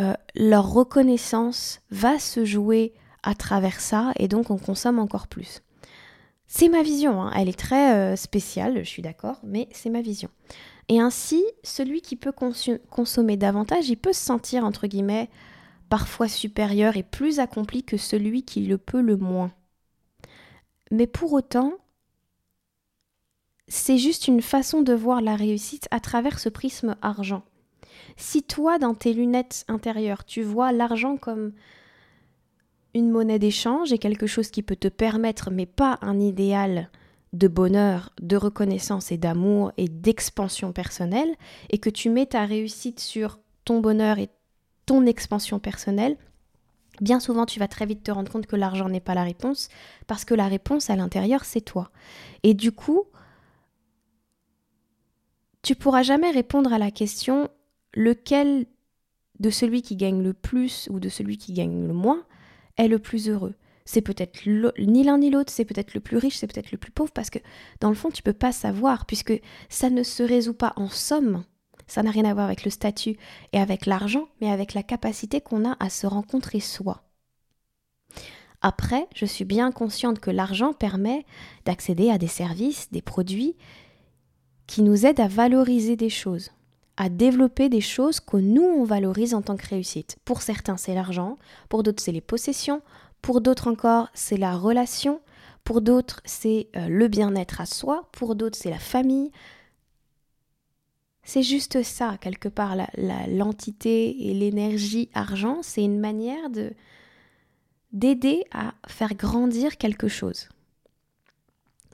euh, 0.00 0.14
leur 0.34 0.72
reconnaissance 0.72 1.80
va 1.90 2.18
se 2.18 2.44
jouer 2.44 2.94
à 3.22 3.34
travers 3.34 3.80
ça 3.80 4.12
et 4.16 4.28
donc 4.28 4.50
on 4.50 4.58
consomme 4.58 4.98
encore 4.98 5.28
plus. 5.28 5.60
C'est 6.46 6.68
ma 6.68 6.82
vision, 6.82 7.22
hein. 7.22 7.32
elle 7.34 7.48
est 7.48 7.58
très 7.58 7.94
euh, 7.94 8.16
spéciale, 8.16 8.78
je 8.78 8.88
suis 8.88 9.02
d'accord, 9.02 9.40
mais 9.42 9.68
c'est 9.72 9.90
ma 9.90 10.02
vision. 10.02 10.28
Et 10.88 11.00
ainsi, 11.00 11.42
celui 11.62 12.02
qui 12.02 12.16
peut 12.16 12.32
consommer 12.90 13.36
davantage, 13.36 13.88
il 13.88 13.96
peut 13.96 14.12
se 14.12 14.24
sentir, 14.24 14.64
entre 14.64 14.86
guillemets, 14.86 15.30
parfois 15.88 16.28
supérieur 16.28 16.96
et 16.96 17.02
plus 17.02 17.38
accompli 17.40 17.82
que 17.84 17.96
celui 17.96 18.42
qui 18.42 18.66
le 18.66 18.78
peut 18.78 19.00
le 19.00 19.16
moins. 19.16 19.52
Mais 20.90 21.06
pour 21.06 21.32
autant, 21.32 21.74
c'est 23.68 23.98
juste 23.98 24.28
une 24.28 24.42
façon 24.42 24.82
de 24.82 24.92
voir 24.92 25.22
la 25.22 25.36
réussite 25.36 25.88
à 25.90 26.00
travers 26.00 26.38
ce 26.38 26.48
prisme 26.48 26.96
argent. 27.00 27.44
Si 28.16 28.42
toi, 28.42 28.78
dans 28.78 28.94
tes 28.94 29.14
lunettes 29.14 29.64
intérieures, 29.68 30.24
tu 30.24 30.42
vois 30.42 30.72
l'argent 30.72 31.16
comme 31.16 31.52
une 32.92 33.10
monnaie 33.10 33.38
d'échange 33.38 33.92
et 33.92 33.98
quelque 33.98 34.26
chose 34.26 34.50
qui 34.50 34.62
peut 34.62 34.76
te 34.76 34.88
permettre, 34.88 35.50
mais 35.50 35.66
pas 35.66 35.98
un 36.02 36.20
idéal 36.20 36.90
de 37.34 37.48
bonheur, 37.48 38.10
de 38.22 38.36
reconnaissance 38.36 39.10
et 39.12 39.18
d'amour 39.18 39.72
et 39.76 39.88
d'expansion 39.88 40.72
personnelle, 40.72 41.34
et 41.70 41.78
que 41.78 41.90
tu 41.90 42.08
mets 42.08 42.26
ta 42.26 42.44
réussite 42.44 43.00
sur 43.00 43.40
ton 43.64 43.80
bonheur 43.80 44.18
et 44.18 44.30
ton 44.86 45.04
expansion 45.04 45.58
personnelle, 45.58 46.16
bien 47.00 47.18
souvent 47.18 47.44
tu 47.44 47.58
vas 47.58 47.68
très 47.68 47.86
vite 47.86 48.04
te 48.04 48.12
rendre 48.12 48.30
compte 48.30 48.46
que 48.46 48.56
l'argent 48.56 48.88
n'est 48.88 49.00
pas 49.00 49.14
la 49.14 49.24
réponse, 49.24 49.68
parce 50.06 50.24
que 50.24 50.34
la 50.34 50.46
réponse 50.46 50.90
à 50.90 50.96
l'intérieur, 50.96 51.44
c'est 51.44 51.60
toi. 51.60 51.90
Et 52.44 52.54
du 52.54 52.70
coup, 52.70 53.04
tu 55.62 55.74
pourras 55.74 56.02
jamais 56.02 56.30
répondre 56.30 56.72
à 56.72 56.78
la 56.78 56.90
question 56.90 57.48
lequel 57.94 58.66
de 59.40 59.50
celui 59.50 59.82
qui 59.82 59.96
gagne 59.96 60.22
le 60.22 60.34
plus 60.34 60.88
ou 60.90 61.00
de 61.00 61.08
celui 61.08 61.36
qui 61.36 61.52
gagne 61.52 61.88
le 61.88 61.94
moins 61.94 62.22
est 62.76 62.88
le 62.88 63.00
plus 63.00 63.28
heureux. 63.28 63.54
C'est 63.84 64.00
peut-être 64.00 64.48
ni 64.78 65.02
l'un 65.04 65.18
ni 65.18 65.30
l'autre, 65.30 65.52
c'est 65.52 65.66
peut-être 65.66 65.94
le 65.94 66.00
plus 66.00 66.16
riche, 66.16 66.36
c'est 66.36 66.46
peut-être 66.46 66.72
le 66.72 66.78
plus 66.78 66.90
pauvre, 66.90 67.12
parce 67.12 67.30
que 67.30 67.38
dans 67.80 67.90
le 67.90 67.94
fond, 67.94 68.10
tu 68.10 68.22
peux 68.22 68.32
pas 68.32 68.52
savoir, 68.52 69.04
puisque 69.04 69.38
ça 69.68 69.90
ne 69.90 70.02
se 70.02 70.22
résout 70.22 70.54
pas 70.54 70.72
en 70.76 70.88
somme. 70.88 71.44
Ça 71.86 72.02
n'a 72.02 72.10
rien 72.10 72.24
à 72.24 72.32
voir 72.32 72.46
avec 72.46 72.64
le 72.64 72.70
statut 72.70 73.18
et 73.52 73.58
avec 73.58 73.84
l'argent, 73.84 74.28
mais 74.40 74.50
avec 74.50 74.72
la 74.72 74.82
capacité 74.82 75.42
qu'on 75.42 75.68
a 75.68 75.76
à 75.80 75.90
se 75.90 76.06
rencontrer 76.06 76.60
soi. 76.60 77.02
Après, 78.62 79.06
je 79.14 79.26
suis 79.26 79.44
bien 79.44 79.70
consciente 79.70 80.18
que 80.18 80.30
l'argent 80.30 80.72
permet 80.72 81.26
d'accéder 81.66 82.08
à 82.08 82.16
des 82.16 82.26
services, 82.26 82.90
des 82.90 83.02
produits 83.02 83.56
qui 84.66 84.80
nous 84.80 85.04
aide 85.04 85.20
à 85.20 85.28
valoriser 85.28 85.96
des 85.96 86.08
choses, 86.08 86.52
à 86.96 87.10
développer 87.10 87.68
des 87.68 87.82
choses 87.82 88.20
que 88.20 88.38
nous, 88.38 88.62
on 88.62 88.84
valorise 88.84 89.34
en 89.34 89.42
tant 89.42 89.58
que 89.58 89.66
réussite. 89.66 90.16
Pour 90.24 90.40
certains, 90.40 90.78
c'est 90.78 90.94
l'argent, 90.94 91.36
pour 91.68 91.82
d'autres, 91.82 92.02
c'est 92.02 92.12
les 92.12 92.22
possessions, 92.22 92.80
pour 93.24 93.40
d'autres 93.40 93.68
encore, 93.68 94.10
c'est 94.12 94.36
la 94.36 94.54
relation, 94.54 95.18
pour 95.64 95.80
d'autres 95.80 96.20
c'est 96.26 96.68
euh, 96.76 96.88
le 96.88 97.08
bien-être 97.08 97.62
à 97.62 97.64
soi, 97.64 98.06
pour 98.12 98.34
d'autres 98.34 98.58
c'est 98.58 98.68
la 98.68 98.78
famille. 98.78 99.30
C'est 101.22 101.42
juste 101.42 101.82
ça, 101.82 102.18
quelque 102.20 102.50
part, 102.50 102.76
l'entité 103.28 104.14
la, 104.18 104.26
et 104.26 104.34
l'énergie 104.34 105.08
argent, 105.14 105.60
c'est 105.62 105.82
une 105.82 106.00
manière 106.00 106.50
de 106.50 106.74
d'aider 107.92 108.44
à 108.52 108.74
faire 108.88 109.14
grandir 109.14 109.78
quelque 109.78 110.08
chose. 110.08 110.50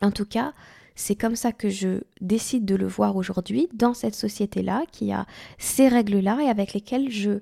En 0.02 0.10
tout 0.10 0.26
cas, 0.26 0.52
c'est 0.96 1.14
comme 1.14 1.36
ça 1.36 1.52
que 1.52 1.68
je 1.68 2.00
décide 2.20 2.64
de 2.64 2.74
le 2.74 2.88
voir 2.88 3.14
aujourd'hui 3.14 3.68
dans 3.72 3.94
cette 3.94 4.16
société-là, 4.16 4.82
qui 4.90 5.12
a 5.12 5.26
ces 5.58 5.86
règles-là 5.86 6.40
et 6.42 6.48
avec 6.48 6.74
lesquelles 6.74 7.08
je 7.08 7.38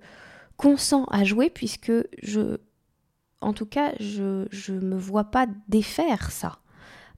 consens 0.59 1.07
à 1.11 1.25
jouer 1.25 1.49
puisque 1.49 1.93
je, 2.23 2.59
en 3.41 3.53
tout 3.53 3.67
cas, 3.67 3.93
je 4.01 4.47
ne 4.73 4.81
me 4.81 4.97
vois 4.97 5.25
pas 5.25 5.47
défaire 5.69 6.31
ça. 6.31 6.59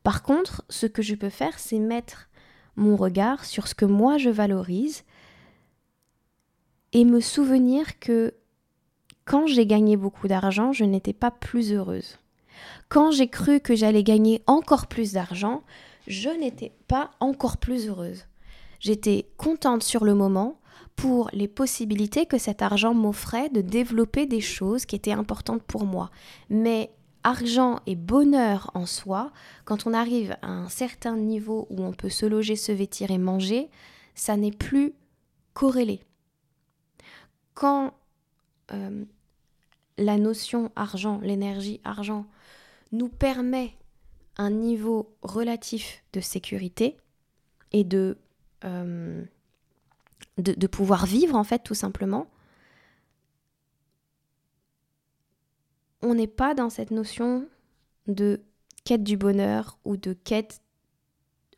Par 0.03 0.23
contre, 0.23 0.65
ce 0.69 0.87
que 0.87 1.03
je 1.03 1.15
peux 1.15 1.31
faire, 1.31 1.59
c'est 1.59 1.79
mettre 1.79 2.29
mon 2.77 2.97
regard 2.97 3.45
sur 3.45 3.69
ce 3.69 3.75
que 3.75 3.85
moi 3.85 4.19
je 4.19 4.31
valorise 4.31 5.05
et 6.93 7.05
me 7.05 7.21
souvenir 7.21 7.99
que 7.99 8.35
quand 9.25 9.47
j'ai 9.47 9.67
gagné 9.67 9.97
beaucoup 9.97 10.29
d'argent, 10.29 10.73
je 10.73 10.85
n'étais 10.85 11.12
pas 11.12 11.31
plus 11.31 11.73
heureuse. 11.73 12.19
Quand 12.89 13.11
j'ai 13.11 13.29
cru 13.29 13.61
que 13.61 13.77
j'allais 13.77 14.03
gagner 14.03 14.43
encore 14.47 14.87
plus 14.87 15.12
d'argent, 15.12 15.62
je 16.07 16.31
n'étais 16.31 16.73
pas 16.89 17.12
encore 17.21 17.59
plus 17.59 17.89
heureuse. 17.89 18.27
J'étais 18.81 19.31
contente 19.37 19.83
sur 19.83 20.05
le 20.05 20.15
moment 20.15 20.60
pour 21.00 21.30
les 21.33 21.49
possibilités 21.49 22.26
que 22.26 22.37
cet 22.37 22.61
argent 22.61 22.92
m'offrait 22.92 23.49
de 23.49 23.62
développer 23.62 24.26
des 24.26 24.42
choses 24.42 24.85
qui 24.85 24.97
étaient 24.97 25.12
importantes 25.12 25.62
pour 25.62 25.87
moi. 25.87 26.11
Mais 26.50 26.90
argent 27.25 27.80
et 27.87 27.97
bonheur 27.97 28.71
en 28.75 28.85
soi, 28.85 29.33
quand 29.64 29.87
on 29.87 29.95
arrive 29.95 30.37
à 30.42 30.49
un 30.49 30.69
certain 30.69 31.16
niveau 31.16 31.66
où 31.71 31.83
on 31.83 31.92
peut 31.92 32.11
se 32.11 32.26
loger, 32.26 32.54
se 32.54 32.73
vêtir 32.73 33.11
et 33.11 33.16
manger, 33.16 33.71
ça 34.14 34.37
n'est 34.37 34.52
plus 34.52 34.92
corrélé. 35.54 36.00
Quand 37.54 37.95
euh, 38.73 39.04
la 39.97 40.19
notion 40.19 40.71
argent, 40.76 41.19
l'énergie 41.23 41.80
argent, 41.83 42.26
nous 42.92 43.09
permet 43.09 43.73
un 44.37 44.50
niveau 44.50 45.14
relatif 45.23 46.04
de 46.12 46.21
sécurité 46.21 46.99
et 47.73 47.85
de, 47.85 48.19
euh, 48.64 49.25
de, 50.42 50.66
pouvoir 50.66 51.06
vivre 51.06 51.37
en 51.37 51.44
fait 51.44 51.61
tout 51.61 51.75
simplement, 51.75 52.26
on 56.02 56.14
n'est 56.14 56.26
pas 56.26 56.54
dans 56.54 56.70
cette 56.70 56.90
notion 56.90 57.47
de 58.06 58.40
quête 58.85 59.04
du 59.04 59.16
bonheur 59.16 59.78
ou 59.85 59.97
de 59.97 60.12
quête... 60.12 60.62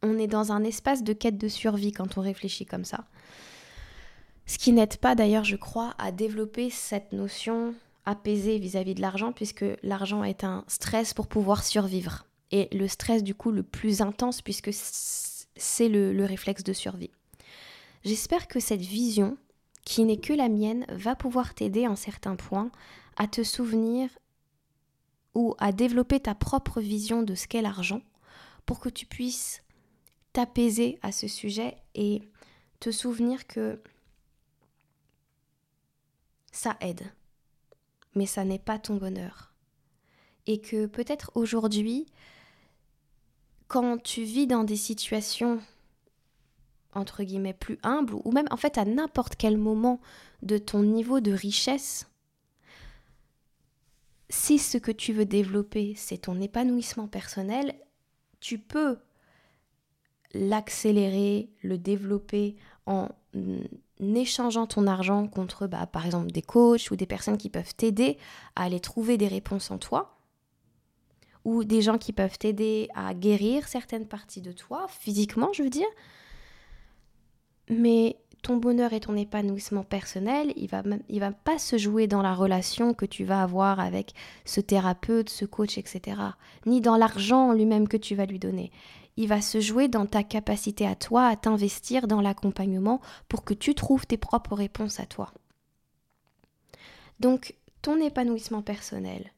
On 0.03 0.19
est 0.19 0.27
dans 0.27 0.51
un 0.51 0.65
espace 0.65 1.05
de 1.05 1.13
quête 1.13 1.39
de 1.39 1.47
survie 1.47 1.93
quand 1.93 2.19
on 2.19 2.23
réfléchit 2.23 2.67
comme 2.67 2.85
ça. 2.85 3.07
Ce 4.47 4.59
qui 4.59 4.73
n'aide 4.73 4.97
pas 4.97 5.15
d'ailleurs, 5.15 5.45
je 5.45 5.55
crois, 5.55 5.95
à 5.99 6.11
développer 6.11 6.71
cette 6.71 7.13
notion 7.13 7.75
apaisée 8.05 8.59
vis-à-vis 8.59 8.95
de 8.95 9.01
l'argent, 9.01 9.33
puisque 9.33 9.65
l'argent 9.85 10.25
est 10.25 10.43
un 10.43 10.65
stress 10.67 11.15
pour 11.15 11.29
pouvoir 11.29 11.63
survivre. 11.63 12.27
Et 12.51 12.69
le 12.77 12.89
stress, 12.89 13.23
du 13.23 13.37
coup, 13.37 13.53
le 13.53 13.63
plus 13.63 14.03
intense, 14.03 14.43
puisque 14.43 14.71
c'est 14.73 15.89
le, 15.89 16.13
le 16.13 16.25
réflexe 16.25 16.65
de 16.65 16.73
survie. 16.73 17.11
J'espère 18.05 18.49
que 18.49 18.61
cette 18.61 18.81
vision, 18.81 19.39
qui 19.85 20.05
n'est 20.05 20.21
que 20.21 20.33
la 20.33 20.49
mienne, 20.49 20.85
va 20.89 21.15
pouvoir 21.15 21.55
t'aider 21.55 21.87
en 21.87 21.97
certains 21.97 22.37
points 22.37 22.71
à 23.17 23.27
te 23.29 23.43
souvenir 23.43 24.11
ou 25.35 25.55
à 25.59 25.73
développer 25.73 26.21
ta 26.21 26.35
propre 26.35 26.81
vision 26.81 27.23
de 27.23 27.35
ce 27.35 27.47
qu'est 27.47 27.63
l'argent 27.63 28.03
pour 28.67 28.81
que 28.81 28.89
tu 28.89 29.07
puisses 29.07 29.63
t'apaiser 30.33 30.99
à 31.03 31.13
ce 31.13 31.29
sujet 31.29 31.77
et 31.95 32.23
te 32.81 32.91
souvenir 32.91 33.47
que 33.47 33.81
ça 36.51 36.77
aide, 36.81 37.03
mais 38.15 38.27
ça 38.27 38.45
n'est 38.45 38.59
pas 38.59 38.79
ton 38.79 38.97
bonheur. 38.97 39.55
Et 40.47 40.61
que 40.61 40.87
peut-être 40.87 41.31
aujourd'hui, 41.35 42.07
quand 43.69 44.03
tu 44.03 44.25
vis 44.25 44.47
dans 44.47 44.65
des 44.65 44.77
situations 44.77 45.61
entre 46.93 47.23
guillemets 47.23 47.55
plus 47.55 47.79
humbles, 47.83 48.15
ou 48.25 48.33
même 48.33 48.47
en 48.51 48.57
fait 48.57 48.79
à 48.79 48.85
n'importe 48.85 49.37
quel 49.37 49.57
moment 49.57 50.01
de 50.43 50.59
ton 50.59 50.83
niveau 50.83 51.21
de 51.21 51.33
richesse, 51.33 52.07
si 54.29 54.59
ce 54.59 54.79
que 54.79 54.91
tu 54.91 55.13
veux 55.13 55.27
développer, 55.27 55.95
c'est 55.97 56.19
ton 56.19 56.41
épanouissement 56.41 57.07
personnel, 57.07 57.75
tu 58.41 58.59
peux 58.59 58.99
l'accélérer, 60.35 61.51
le 61.63 61.77
développer 61.77 62.57
en 62.87 63.09
échangeant 64.01 64.67
ton 64.67 64.87
argent 64.87 65.29
contre, 65.29 65.67
bah, 65.67 65.87
par 65.87 66.07
exemple, 66.07 66.33
des 66.33 66.43
coachs 66.43 66.91
ou 66.91 66.97
des 66.97 67.07
personnes 67.07 67.39
qui 67.39 67.51
peuvent 67.51 67.75
t'aider 67.75 68.19
à 68.57 68.65
aller 68.65 68.81
trouver 68.81 69.19
des 69.19 69.29
réponses 69.29 69.71
en 69.71 69.79
toi, 69.79 70.19
ou 71.45 71.65
des 71.65 71.83
gens 71.83 71.99
qui 71.99 72.13
peuvent 72.13 72.39
t'aider 72.39 72.89
à 72.95 73.15
guérir 73.15 73.69
certaines 73.69 74.07
parties 74.07 74.41
de 74.41 74.53
toi, 74.53 74.87
physiquement, 74.89 75.53
je 75.53 75.63
veux 75.63 75.71
dire. 75.71 75.87
Mais 77.69 78.17
ton 78.43 78.57
bonheur 78.57 78.93
et 78.93 79.01
ton 79.01 79.17
épanouissement 79.17 79.85
personnel, 79.85 80.53
il 80.57 80.69
va 80.69 80.83
va 80.83 81.33
pas 81.33 81.59
se 81.59 81.79
jouer 81.79 82.09
dans 82.09 82.23
la 82.23 82.35
relation 82.35 82.93
que 82.93 83.07
tu 83.07 83.25
vas 83.25 83.43
avoir 83.43 83.79
avec 83.79 84.13
ce 84.45 84.61
thérapeute, 84.61 85.31
ce 85.31 85.45
coach, 85.45 85.79
etc. 85.79 86.21
Ni 86.67 86.81
dans 86.81 86.97
l'argent 86.97 87.53
lui-même 87.53 87.87
que 87.87 87.97
tu 87.97 88.15
vas 88.17 88.27
lui 88.27 88.41
donner. 88.41 88.73
Il 89.17 89.29
va 89.29 89.41
se 89.41 89.61
jouer 89.61 89.89
dans 89.89 90.07
ta 90.07 90.25
capacité 90.25 90.87
à 90.87 90.97
toi 90.97 91.27
à 91.27 91.37
t'investir 91.37 92.09
dans 92.09 92.21
l'accompagnement 92.21 93.01
pour 93.29 93.45
que 93.45 93.55
tu 93.55 93.75
trouves 93.75 94.07
tes 94.07 94.17
propres 94.17 94.55
réponses 94.55 94.99
à 94.99 95.07
toi. 95.07 95.33
Donc, 97.21 97.55
ton 97.83 98.01
épanouissement 98.01 98.63
personnel, 98.63 99.33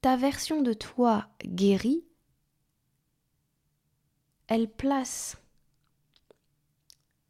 ta 0.00 0.16
version 0.16 0.62
de 0.62 0.72
toi 0.72 1.28
guérie, 1.44 2.04
elle 4.48 4.68
place 4.68 5.41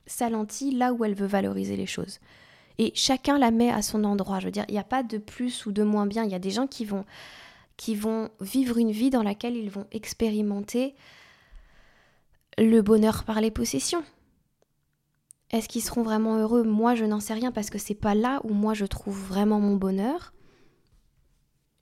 sa 0.06 0.30
lentille 0.30 0.75
là 0.75 0.92
où 0.92 1.04
elle 1.04 1.14
veut 1.14 1.26
valoriser 1.26 1.76
les 1.76 1.87
choses. 1.87 2.18
Et 2.78 2.92
chacun 2.94 3.38
la 3.38 3.50
met 3.50 3.71
à 3.71 3.82
son 3.82 4.04
endroit. 4.04 4.40
Je 4.40 4.47
veux 4.47 4.52
dire, 4.52 4.64
il 4.68 4.73
n'y 4.73 4.78
a 4.78 4.85
pas 4.85 5.02
de 5.02 5.18
plus 5.18 5.66
ou 5.66 5.73
de 5.73 5.82
moins 5.82 6.06
bien. 6.06 6.25
Il 6.25 6.30
y 6.30 6.35
a 6.35 6.40
des 6.40 6.50
gens 6.50 6.66
qui 6.66 6.85
vont, 6.85 7.04
qui 7.76 7.94
vont 7.94 8.30
vivre 8.40 8.78
une 8.78 8.92
vie 8.92 9.11
dans 9.11 9.23
laquelle 9.23 9.56
ils 9.56 9.71
vont 9.71 9.87
expérimenter 9.92 10.94
le 12.59 12.80
bonheur 12.80 13.25
par 13.25 13.40
les 13.40 13.50
possessions. 13.50 14.04
Est-ce 15.50 15.68
qu'ils 15.68 15.82
seront 15.82 16.02
vraiment 16.02 16.38
heureux? 16.38 16.62
Moi, 16.62 16.94
je 16.94 17.04
n'en 17.04 17.21
sais 17.21 17.35
rien 17.35 17.52
parce 17.52 17.68
que 17.68 17.78
c'est 17.78 17.94
pas 17.94 18.14
là 18.14 18.40
où 18.44 18.54
moi 18.54 18.73
je 18.73 18.87
trouve 18.87 19.18
vraiment 19.18 19.61
mon 19.61 19.76
bonheur. 19.76 20.32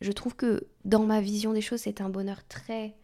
Je 0.00 0.10
trouve 0.12 0.34
que 0.34 0.66
dans 0.84 1.04
ma 1.04 1.20
vision 1.20 1.52
des 1.52 1.60
choses, 1.60 1.80
c'est 1.80 2.00
un 2.00 2.08
bonheur 2.08 2.46
très 2.48 2.96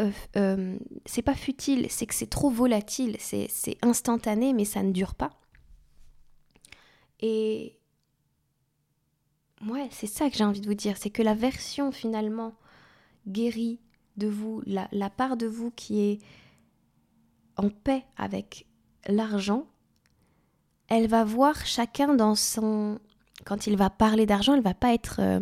euh, 0.00 0.10
euh, 0.36 0.78
c'est 1.06 1.22
pas 1.22 1.34
futile, 1.34 1.86
c'est 1.90 2.06
que 2.06 2.14
c'est 2.14 2.30
trop 2.30 2.50
volatile, 2.50 3.16
c'est 3.18 3.78
instantané, 3.82 4.52
mais 4.52 4.64
ça 4.64 4.82
ne 4.82 4.92
dure 4.92 5.14
pas. 5.14 5.30
Et 7.20 7.78
ouais, 9.66 9.88
c'est 9.90 10.06
ça 10.06 10.30
que 10.30 10.36
j'ai 10.36 10.44
envie 10.44 10.60
de 10.60 10.68
vous 10.68 10.74
dire, 10.74 10.96
c'est 10.96 11.10
que 11.10 11.22
la 11.22 11.34
version 11.34 11.90
finalement 11.90 12.54
guérie 13.26 13.80
de 14.16 14.28
vous, 14.28 14.62
la, 14.66 15.10
part 15.10 15.36
de 15.36 15.46
vous 15.46 15.70
qui 15.72 16.00
est 16.00 16.18
en 17.56 17.70
paix 17.70 18.04
avec 18.16 18.66
l'argent, 19.08 19.66
elle 20.88 21.08
va 21.08 21.24
voir 21.24 21.66
chacun 21.66 22.14
dans 22.14 22.34
son... 22.34 22.98
Quand 23.44 23.66
il 23.66 23.76
va 23.76 23.90
parler 23.90 24.26
d'argent, 24.26 24.54
elle 24.54 24.62
va 24.62 24.74
pas 24.74 24.94
être... 24.94 25.20
Euh, 25.20 25.40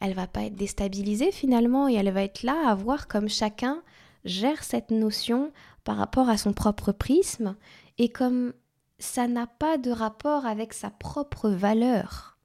elle 0.00 0.14
va 0.14 0.26
pas 0.26 0.44
être 0.44 0.54
déstabilisée 0.54 1.32
finalement 1.32 1.88
et 1.88 1.94
elle 1.94 2.10
va 2.10 2.22
être 2.22 2.42
là 2.42 2.68
à 2.68 2.74
voir 2.74 3.08
comme 3.08 3.28
chacun 3.28 3.82
gère 4.24 4.62
cette 4.62 4.90
notion 4.90 5.52
par 5.84 5.96
rapport 5.96 6.28
à 6.28 6.36
son 6.36 6.52
propre 6.52 6.92
prisme 6.92 7.56
et 7.98 8.08
comme 8.08 8.52
ça 8.98 9.28
n'a 9.28 9.46
pas 9.46 9.78
de 9.78 9.90
rapport 9.90 10.46
avec 10.46 10.72
sa 10.72 10.90
propre 10.90 11.48
valeur, 11.48 12.38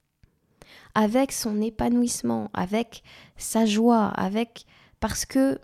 avec 0.94 1.32
son 1.32 1.60
épanouissement, 1.60 2.50
avec 2.54 3.02
sa 3.36 3.66
joie, 3.66 4.06
avec 4.06 4.66
parce 5.00 5.26
que 5.26 5.58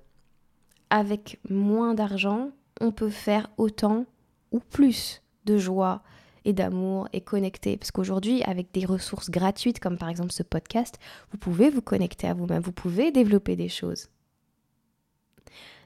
avec 0.91 1.41
moins 1.49 1.95
d'argent, 1.95 2.51
on 2.81 2.91
peut 2.91 3.11
faire 3.11 3.49
autant 3.57 4.05
ou 4.51 4.59
plus 4.59 5.23
de 5.45 5.57
joie, 5.57 6.03
et 6.45 6.53
d'amour 6.53 7.09
et 7.13 7.21
connecté. 7.21 7.77
Parce 7.77 7.91
qu'aujourd'hui, 7.91 8.43
avec 8.45 8.73
des 8.73 8.85
ressources 8.85 9.31
gratuites 9.31 9.81
comme 9.81 9.99
par 9.99 10.09
exemple 10.09 10.33
ce 10.33 10.43
podcast, 10.43 10.99
vous 11.31 11.39
pouvez 11.39 11.71
vous 11.71 11.83
connecter 11.83 12.29
à 12.29 12.35
vous-même, 12.35 12.63
vous 12.63 12.73
pouvez 12.73 13.11
développer 13.13 13.57
des 13.57 13.69
choses. 13.69 14.09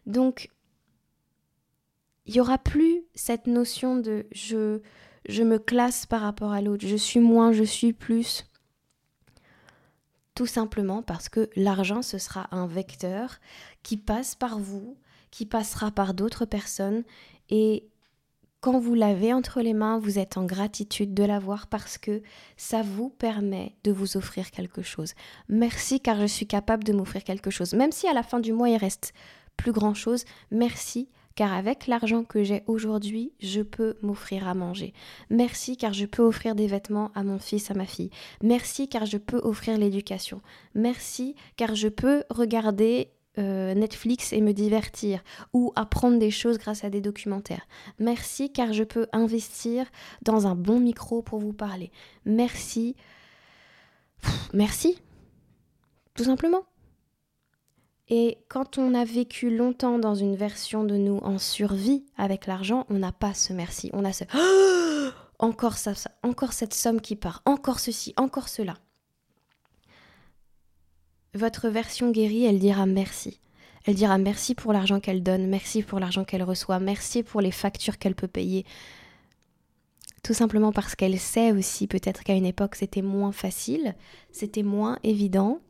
Donc, 0.07 0.51
il 2.27 2.35
n'y 2.35 2.41
aura 2.41 2.59
plus 2.59 3.03
cette 3.15 3.47
notion 3.47 3.97
de 3.97 4.27
je, 4.33 4.81
je 5.29 5.43
me 5.43 5.59
classe 5.59 6.07
par 6.07 6.23
rapport 6.23 6.53
à 6.53 6.63
l'autre, 6.63 6.87
je 6.87 6.97
suis 6.97 7.21
moins, 7.21 7.53
je 7.53 7.65
suis 7.65 7.93
plus. 7.93 8.47
Tout 10.35 10.47
simplement 10.47 11.03
parce 11.03 11.29
que 11.29 11.49
l'argent, 11.55 12.03
ce 12.03 12.19
sera 12.19 12.49
un 12.51 12.67
vecteur 12.67 13.39
qui 13.83 13.97
passe 13.97 14.35
par 14.35 14.59
vous, 14.59 14.97
qui 15.31 15.47
passera 15.47 15.91
par 15.91 16.15
d'autres 16.15 16.45
personnes 16.45 17.05
et 17.51 17.87
quand 18.65 18.79
vous 18.79 18.95
l'avez 18.95 19.35
entre 19.35 19.61
les 19.61 19.75
mains, 19.75 19.99
vous 19.99 20.19
êtes 20.19 20.39
en 20.39 20.47
gratitude 20.47 21.13
de 21.13 21.23
l'avoir 21.23 21.67
parce 21.67 21.99
que 21.99 22.23
ça 22.57 22.81
vous 22.81 23.11
permet 23.11 23.75
de 23.85 23.93
vous 23.93 24.17
offrir 24.17 24.51
quelque 24.51 24.81
chose. 24.81 25.13
Merci 25.51 26.01
car 26.01 26.19
je 26.19 26.25
suis 26.25 26.47
capable 26.47 26.83
de 26.83 26.95
m'offrir 26.95 27.25
quelque 27.25 27.51
chose. 27.51 27.75
Même 27.75 27.93
si 27.93 28.09
à 28.09 28.15
la 28.15 28.23
fin 28.23 28.41
du 28.41 28.55
mois 28.55 28.71
il 28.71 28.79
reste 28.79 29.13
plus 29.59 29.73
grand 29.73 29.93
chose, 29.93 30.25
merci 30.51 31.11
car 31.35 31.53
avec 31.53 31.89
l'argent 31.89 32.25
que 32.25 32.43
j'ai 32.43 32.63
aujourd'hui, 32.67 33.35
je 33.39 33.61
peux 33.61 33.99
m'offrir 34.01 34.49
à 34.49 34.55
manger. 34.55 34.95
Merci 35.29 35.77
car 35.77 35.93
je 35.93 36.07
peux 36.07 36.23
offrir 36.23 36.55
des 36.55 36.67
vêtements 36.67 37.11
à 37.15 37.23
mon 37.23 37.39
fils, 37.39 37.71
à 37.71 37.75
ma 37.75 37.85
fille. 37.85 38.09
Merci 38.43 38.89
car 38.89 39.05
je 39.05 39.19
peux 39.19 39.43
offrir 39.45 39.77
l'éducation. 39.77 40.41
Merci 40.75 41.35
car 41.57 41.75
je 41.75 41.89
peux 41.89 42.25
regarder 42.31 43.11
euh, 43.39 43.75
Netflix 43.75 44.33
et 44.33 44.41
me 44.41 44.53
divertir 44.53 45.23
ou 45.53 45.73
apprendre 45.75 46.19
des 46.19 46.31
choses 46.31 46.59
grâce 46.59 46.85
à 46.85 46.91
des 46.91 47.01
documentaires. 47.01 47.67
Merci 47.99 48.53
car 48.53 48.73
je 48.73 48.85
peux 48.85 49.07
investir 49.13 49.87
dans 50.23 50.47
un 50.47 50.55
bon 50.55 50.81
micro 50.81 51.23
pour 51.23 51.41
vous 51.41 51.53
parler. 51.53 51.91
Merci. 52.25 52.95
merci. 54.53 54.99
Tout 56.15 56.25
simplement. 56.25 56.63
Et 58.09 58.39
quand 58.49 58.79
on 58.79 58.95
a 58.95 59.05
vécu 59.05 59.55
longtemps 59.55 59.99
dans 59.99 60.15
une 60.15 60.37
version 60.37 60.85
de 60.85 60.97
nous 60.97 61.17
en 61.19 61.39
survie 61.39 62.05
avec 62.17 62.47
l'argent, 62.47 62.87
on 62.91 62.99
n'a 62.99 63.13
pas 63.13 63.35
ce 63.35 63.53
merci. 63.53 63.91
On 63.95 64.05
a 64.05 64.13
ce 64.13 64.25
encore 65.39 65.79
ça, 65.79 65.95
ça, 65.95 66.11
encore 66.23 66.53
cette 66.53 66.75
somme 66.75 67.01
qui 67.01 67.17
part, 67.17 67.43
encore 67.47 67.81
ceci, 67.81 68.13
encore 68.17 68.49
cela. 68.49 68.75
Votre 71.35 71.69
version 71.69 72.13
guérie, 72.13 72.45
elle 72.45 72.61
dira 72.61 72.87
merci. 72.87 73.41
Elle 73.87 73.97
dira 73.97 74.19
merci 74.19 74.55
pour 74.55 74.73
l'argent 74.73 75.01
qu'elle 75.01 75.23
donne, 75.23 75.49
merci 75.49 75.83
pour 75.83 75.99
l'argent 75.99 76.25
qu'elle 76.25 76.45
reçoit, 76.45 76.79
merci 76.79 77.23
pour 77.23 77.41
les 77.41 77.51
factures 77.51 77.99
qu'elle 77.99 78.15
peut 78.15 78.29
payer. 78.29 78.65
Tout 80.23 80.33
simplement 80.33 80.73
parce 80.73 80.95
qu'elle 80.95 81.19
sait 81.19 81.53
aussi 81.53 81.87
peut-être 81.87 82.23
qu'à 82.23 82.35
une 82.35 82.47
époque 82.47 82.77
c'était 82.77 83.03
moins 83.03 83.33
facile, 83.33 83.95
c'était 84.31 84.63
moins 84.63 84.99
évident. 85.03 85.61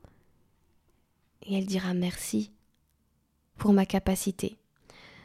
Et 1.46 1.58
elle 1.58 1.66
dira 1.66 1.92
merci 1.94 2.52
pour 3.56 3.72
ma 3.72 3.86
capacité. 3.86 4.56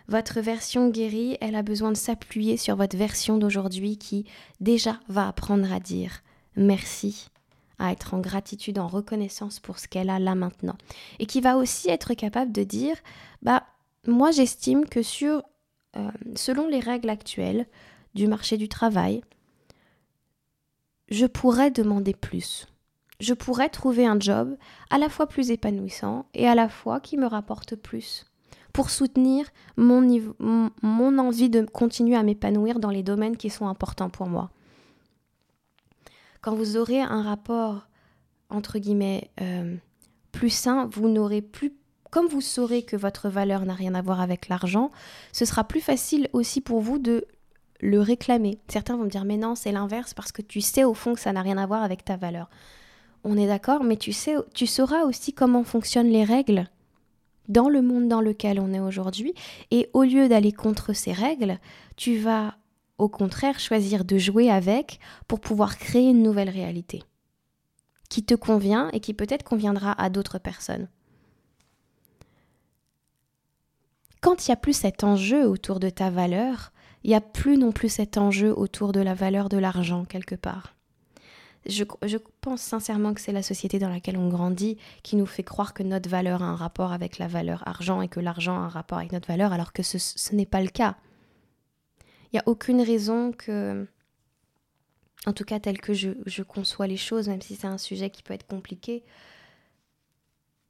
Votre 0.07 0.39
version 0.41 0.89
guérie, 0.89 1.37
elle 1.41 1.55
a 1.55 1.61
besoin 1.61 1.91
de 1.91 1.97
s'appuyer 1.97 2.57
sur 2.57 2.75
votre 2.75 2.97
version 2.97 3.37
d'aujourd'hui 3.37 3.97
qui 3.97 4.25
déjà 4.59 4.99
va 5.09 5.27
apprendre 5.27 5.71
à 5.71 5.79
dire 5.79 6.23
merci 6.55 7.29
à 7.79 7.91
être 7.91 8.13
en 8.13 8.19
gratitude, 8.19 8.77
en 8.77 8.87
reconnaissance 8.87 9.59
pour 9.59 9.79
ce 9.79 9.87
qu'elle 9.87 10.09
a 10.09 10.19
là 10.19 10.35
maintenant. 10.35 10.77
Et 11.19 11.25
qui 11.25 11.41
va 11.41 11.57
aussi 11.57 11.89
être 11.89 12.13
capable 12.13 12.51
de 12.51 12.63
dire, 12.63 12.95
bah, 13.41 13.63
moi 14.05 14.31
j'estime 14.31 14.85
que 14.85 15.01
sur, 15.01 15.41
euh, 15.95 16.11
selon 16.35 16.67
les 16.67 16.79
règles 16.79 17.09
actuelles 17.09 17.65
du 18.13 18.27
marché 18.27 18.57
du 18.57 18.69
travail, 18.69 19.21
je 21.09 21.25
pourrais 21.25 21.71
demander 21.71 22.13
plus. 22.13 22.67
Je 23.19 23.33
pourrais 23.33 23.69
trouver 23.69 24.05
un 24.05 24.19
job 24.19 24.55
à 24.89 24.97
la 24.97 25.09
fois 25.09 25.27
plus 25.27 25.51
épanouissant 25.51 26.25
et 26.33 26.47
à 26.47 26.55
la 26.55 26.69
fois 26.69 26.99
qui 26.99 27.17
me 27.17 27.25
rapporte 27.25 27.75
plus 27.75 28.25
pour 28.71 28.89
soutenir 28.89 29.47
mon, 29.77 30.01
mon 30.81 31.17
envie 31.17 31.49
de 31.49 31.65
continuer 31.65 32.15
à 32.15 32.23
m'épanouir 32.23 32.79
dans 32.79 32.91
les 32.91 33.03
domaines 33.03 33.35
qui 33.35 33.49
sont 33.49 33.67
importants 33.67 34.09
pour 34.09 34.27
moi 34.27 34.51
quand 36.41 36.55
vous 36.55 36.77
aurez 36.77 37.01
un 37.01 37.21
rapport, 37.21 37.87
entre 38.49 38.79
guillemets, 38.79 39.29
euh, 39.41 39.75
plus 40.31 40.49
sain, 40.49 40.87
vous 40.91 41.09
n'aurez 41.09 41.41
plus... 41.41 41.73
Comme 42.11 42.27
vous 42.27 42.41
saurez 42.41 42.81
que 42.81 42.97
votre 42.97 43.29
valeur 43.29 43.65
n'a 43.65 43.75
rien 43.75 43.93
à 43.93 44.01
voir 44.01 44.19
avec 44.19 44.47
l'argent, 44.47 44.91
ce 45.31 45.45
sera 45.45 45.63
plus 45.63 45.81
facile 45.81 46.27
aussi 46.33 46.59
pour 46.59 46.81
vous 46.81 46.97
de 46.97 47.25
le 47.81 48.01
réclamer. 48.01 48.57
Certains 48.67 48.97
vont 48.97 49.05
dire 49.05 49.25
mais 49.25 49.37
non, 49.37 49.53
c'est 49.53 49.71
l'inverse 49.71 50.15
parce 50.15 50.31
que 50.31 50.41
tu 50.41 50.59
sais 50.59 50.83
au 50.83 50.95
fond 50.95 51.13
que 51.13 51.19
ça 51.19 51.33
n'a 51.33 51.43
rien 51.43 51.57
à 51.57 51.67
voir 51.67 51.83
avec 51.83 52.03
ta 52.03 52.17
valeur. 52.17 52.49
On 53.23 53.37
est 53.37 53.47
d'accord, 53.47 53.83
mais 53.83 53.97
tu 53.97 54.11
sauras 54.11 55.03
aussi 55.03 55.33
comment 55.33 55.63
fonctionnent 55.63 56.09
les 56.09 56.23
règles 56.23 56.67
dans 57.47 57.67
le 57.67 57.81
monde 57.81 58.07
dans 58.07 58.21
lequel 58.21 58.59
on 58.59 58.73
est 58.73 58.79
aujourd'hui. 58.79 59.33
Et 59.71 59.89
au 59.93 60.03
lieu 60.03 60.29
d'aller 60.29 60.51
contre 60.51 60.93
ces 60.93 61.11
règles, 61.11 61.59
tu 61.97 62.17
vas 62.17 62.55
au 62.99 63.09
contraire 63.09 63.59
choisir 63.59 64.05
de 64.05 64.17
jouer 64.17 64.51
avec 64.51 64.99
pour 65.27 65.39
pouvoir 65.39 65.77
créer 65.77 66.09
une 66.09 66.23
nouvelle 66.23 66.49
réalité 66.49 67.03
qui 68.09 68.23
te 68.23 68.33
convient 68.33 68.89
et 68.91 68.99
qui 68.99 69.13
peut-être 69.13 69.43
conviendra 69.43 69.93
à 70.01 70.09
d'autres 70.09 70.39
personnes. 70.39 70.87
Quand 74.21 74.45
il 74.45 74.49
n'y 74.49 74.53
a 74.53 74.57
plus 74.57 74.73
cet 74.73 75.03
enjeu 75.03 75.47
autour 75.47 75.79
de 75.79 75.89
ta 75.89 76.09
valeur, 76.09 76.73
il 77.03 77.11
n'y 77.11 77.15
a 77.15 77.21
plus 77.21 77.57
non 77.57 77.71
plus 77.71 77.87
cet 77.87 78.17
enjeu 78.17 78.51
autour 78.51 78.91
de 78.91 78.99
la 78.99 79.13
valeur 79.13 79.47
de 79.47 79.57
l'argent 79.57 80.03
quelque 80.03 80.35
part. 80.35 80.75
Je, 81.65 81.83
pense 82.41 82.61
sincèrement 82.61 83.13
que 83.13 83.21
c'est 83.21 83.31
la 83.31 83.43
société 83.43 83.79
dans 83.79 83.89
laquelle 83.89 84.17
on 84.17 84.29
grandit 84.29 84.77
qui 85.03 85.15
nous 85.15 85.25
fait 85.25 85.43
croire 85.43 85.73
que 85.73 85.83
notre 85.83 86.09
valeur 86.09 86.41
a 86.41 86.45
un 86.45 86.55
rapport 86.55 86.93
avec 86.93 87.17
la 87.17 87.27
valeur 87.27 87.65
argent 87.67 88.01
et 88.01 88.07
que 88.07 88.19
l'argent 88.19 88.55
a 88.55 88.65
un 88.65 88.69
rapport 88.69 88.97
avec 88.97 89.11
notre 89.11 89.27
valeur 89.27 89.53
alors 89.53 89.71
que 89.71 89.83
ce 89.83 90.35
n'est 90.35 90.45
pas 90.45 90.61
le 90.61 90.69
cas. 90.69 90.95
Il 92.31 92.35
n'y 92.35 92.39
a 92.39 92.43
aucune 92.47 92.81
raison 92.81 93.31
que, 93.31 93.87
en 95.25 95.33
tout 95.33 95.43
cas 95.43 95.59
tel 95.59 95.79
que 95.79 95.93
je, 95.93 96.43
conçois 96.43 96.87
les 96.87 96.97
choses, 96.97 97.27
même 97.27 97.41
si 97.41 97.55
c'est 97.55 97.67
un 97.67 97.77
sujet 97.77 98.09
qui 98.09 98.23
peut 98.23 98.33
être 98.33 98.47
compliqué, 98.47 99.03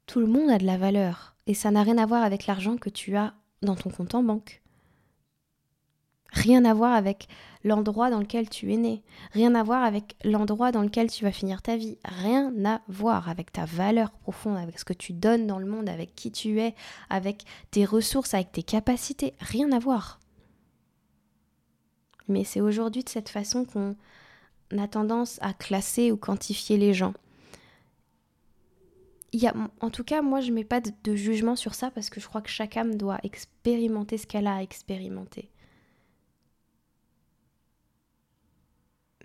tout 0.06 0.20
le 0.20 0.26
monde 0.26 0.50
a 0.50 0.58
de 0.58 0.66
la 0.66 0.78
valeur. 0.78 1.36
Et 1.46 1.54
ça 1.54 1.70
n'a 1.70 1.82
rien 1.82 1.98
à 1.98 2.06
voir 2.06 2.22
avec 2.22 2.46
l'argent 2.46 2.76
que 2.76 2.90
tu 2.90 3.16
as 3.16 3.34
dans 3.62 3.76
ton 3.76 3.90
compte 3.90 4.14
en 4.14 4.22
banque. 4.22 4.62
Rien 6.32 6.64
à 6.64 6.74
voir 6.74 6.94
avec 6.94 7.28
l'endroit 7.64 8.08
dans 8.08 8.20
lequel 8.20 8.48
tu 8.48 8.72
es 8.72 8.76
né. 8.76 9.02
Rien 9.32 9.54
à 9.54 9.62
voir 9.62 9.82
avec 9.82 10.16
l'endroit 10.24 10.70
dans 10.70 10.82
lequel 10.82 11.10
tu 11.10 11.24
vas 11.24 11.32
finir 11.32 11.60
ta 11.60 11.76
vie. 11.76 11.98
Rien 12.04 12.52
à 12.64 12.80
voir 12.88 13.28
avec 13.28 13.52
ta 13.52 13.64
valeur 13.64 14.12
profonde, 14.12 14.56
avec 14.56 14.78
ce 14.78 14.84
que 14.84 14.92
tu 14.92 15.12
donnes 15.12 15.46
dans 15.46 15.58
le 15.58 15.66
monde, 15.66 15.88
avec 15.88 16.14
qui 16.14 16.30
tu 16.30 16.60
es, 16.60 16.74
avec 17.10 17.44
tes 17.70 17.84
ressources, 17.84 18.34
avec 18.34 18.52
tes 18.52 18.62
capacités. 18.62 19.34
Rien 19.40 19.72
à 19.72 19.78
voir. 19.78 20.20
Mais 22.28 22.44
c'est 22.44 22.60
aujourd'hui 22.60 23.04
de 23.04 23.08
cette 23.08 23.28
façon 23.28 23.64
qu'on 23.64 23.96
a 24.78 24.88
tendance 24.88 25.38
à 25.42 25.52
classer 25.52 26.12
ou 26.12 26.16
quantifier 26.16 26.76
les 26.76 26.94
gens. 26.94 27.14
En 29.80 29.90
tout 29.90 30.04
cas, 30.04 30.22
moi, 30.22 30.40
je 30.40 30.50
ne 30.50 30.56
mets 30.56 30.64
pas 30.64 30.80
de, 30.80 31.14
jugement 31.14 31.56
sur 31.56 31.74
ça 31.74 31.90
parce 31.90 32.10
que 32.10 32.20
je 32.20 32.26
crois 32.26 32.42
que 32.42 32.50
chaque 32.50 32.76
âme 32.76 32.96
doit 32.96 33.18
expérimenter 33.22 34.18
ce 34.18 34.26
qu'elle 34.26 34.46
a 34.46 34.56
à 34.56 34.62
expérimenter. 34.62 35.50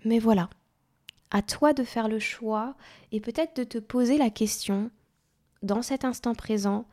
Mais 0.04 0.20
voilà, 0.20 0.48
à 1.32 1.42
toi 1.42 1.72
de 1.72 1.82
faire 1.82 2.08
le 2.08 2.20
choix 2.20 2.76
et 3.10 3.20
peut-être 3.20 3.56
de 3.56 3.64
te 3.64 3.78
poser 3.78 4.18
la 4.18 4.30
question, 4.30 4.90
dans 5.62 5.82
cet 5.82 6.04
instant 6.04 6.34
présent, 6.34 6.86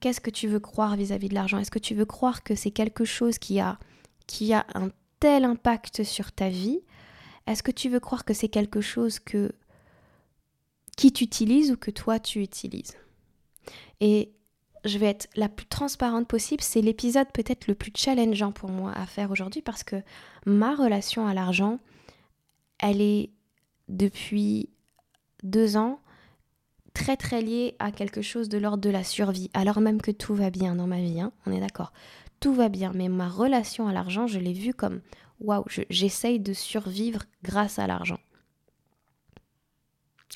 qu'est-ce 0.00 0.20
que 0.20 0.30
tu 0.30 0.48
veux 0.48 0.60
croire 0.60 0.96
vis-à-vis 0.96 1.26
-vis 1.26 1.30
de 1.30 1.34
l'argent? 1.34 1.58
Est-ce 1.58 1.70
que 1.70 1.78
tu 1.78 1.94
veux 1.94 2.06
croire 2.06 2.42
que 2.42 2.54
c'est 2.54 2.70
quelque 2.70 3.04
chose 3.04 3.38
qui 3.38 3.60
a, 3.60 3.78
qui 4.26 4.54
a 4.54 4.66
un 4.74 4.90
impact 5.28 6.04
sur 6.04 6.32
ta 6.32 6.48
vie, 6.48 6.80
est-ce 7.46 7.62
que 7.62 7.70
tu 7.70 7.88
veux 7.88 8.00
croire 8.00 8.24
que 8.24 8.34
c'est 8.34 8.48
quelque 8.48 8.80
chose 8.80 9.18
que 9.18 9.52
qui 10.96 11.12
t'utilise 11.12 11.72
ou 11.72 11.76
que 11.76 11.90
toi 11.90 12.18
tu 12.18 12.40
utilises? 12.40 12.96
Et 14.00 14.32
je 14.84 14.98
vais 14.98 15.06
être 15.06 15.28
la 15.34 15.48
plus 15.48 15.66
transparente 15.66 16.28
possible, 16.28 16.62
c'est 16.62 16.82
l'épisode 16.82 17.30
peut-être 17.32 17.66
le 17.66 17.74
plus 17.74 17.92
challengeant 17.96 18.52
pour 18.52 18.70
moi 18.70 18.92
à 18.92 19.06
faire 19.06 19.30
aujourd'hui 19.30 19.62
parce 19.62 19.82
que 19.82 19.96
ma 20.46 20.74
relation 20.74 21.26
à 21.26 21.34
l'argent, 21.34 21.78
elle 22.78 23.00
est 23.00 23.30
depuis 23.88 24.70
deux 25.42 25.76
ans 25.76 26.00
très 26.92 27.16
très 27.16 27.42
liée 27.42 27.74
à 27.78 27.90
quelque 27.90 28.22
chose 28.22 28.48
de 28.48 28.58
l'ordre 28.58 28.82
de 28.82 28.90
la 28.90 29.04
survie, 29.04 29.50
alors 29.52 29.80
même 29.80 30.00
que 30.00 30.10
tout 30.10 30.34
va 30.34 30.50
bien 30.50 30.76
dans 30.76 30.86
ma 30.86 31.00
vie, 31.00 31.20
hein, 31.20 31.32
on 31.46 31.52
est 31.52 31.60
d'accord 31.60 31.92
tout 32.40 32.54
va 32.54 32.68
bien, 32.68 32.92
mais 32.94 33.08
ma 33.08 33.28
relation 33.28 33.88
à 33.88 33.92
l'argent, 33.92 34.26
je 34.26 34.38
l'ai 34.38 34.52
vue 34.52 34.74
comme 34.74 35.00
waouh, 35.40 35.64
j'essaye 35.90 36.40
de 36.40 36.52
survivre 36.52 37.22
grâce 37.42 37.78
à 37.78 37.86
l'argent. 37.86 38.18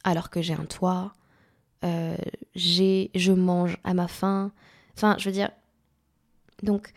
Alors 0.05 0.31
que 0.31 0.43
j'ai 0.43 0.55
un 0.55 0.65
toit, 0.65 1.13
euh, 1.85 2.17
j'ai, 2.55 3.11
je 3.15 3.33
mange 3.33 3.79
à 3.85 3.95
ma 3.95 4.09
faim. 4.09 4.53
Enfin, 4.97 5.17
je 5.19 5.25
veux 5.29 5.33
dire. 5.33 5.51
Donc, 6.63 6.93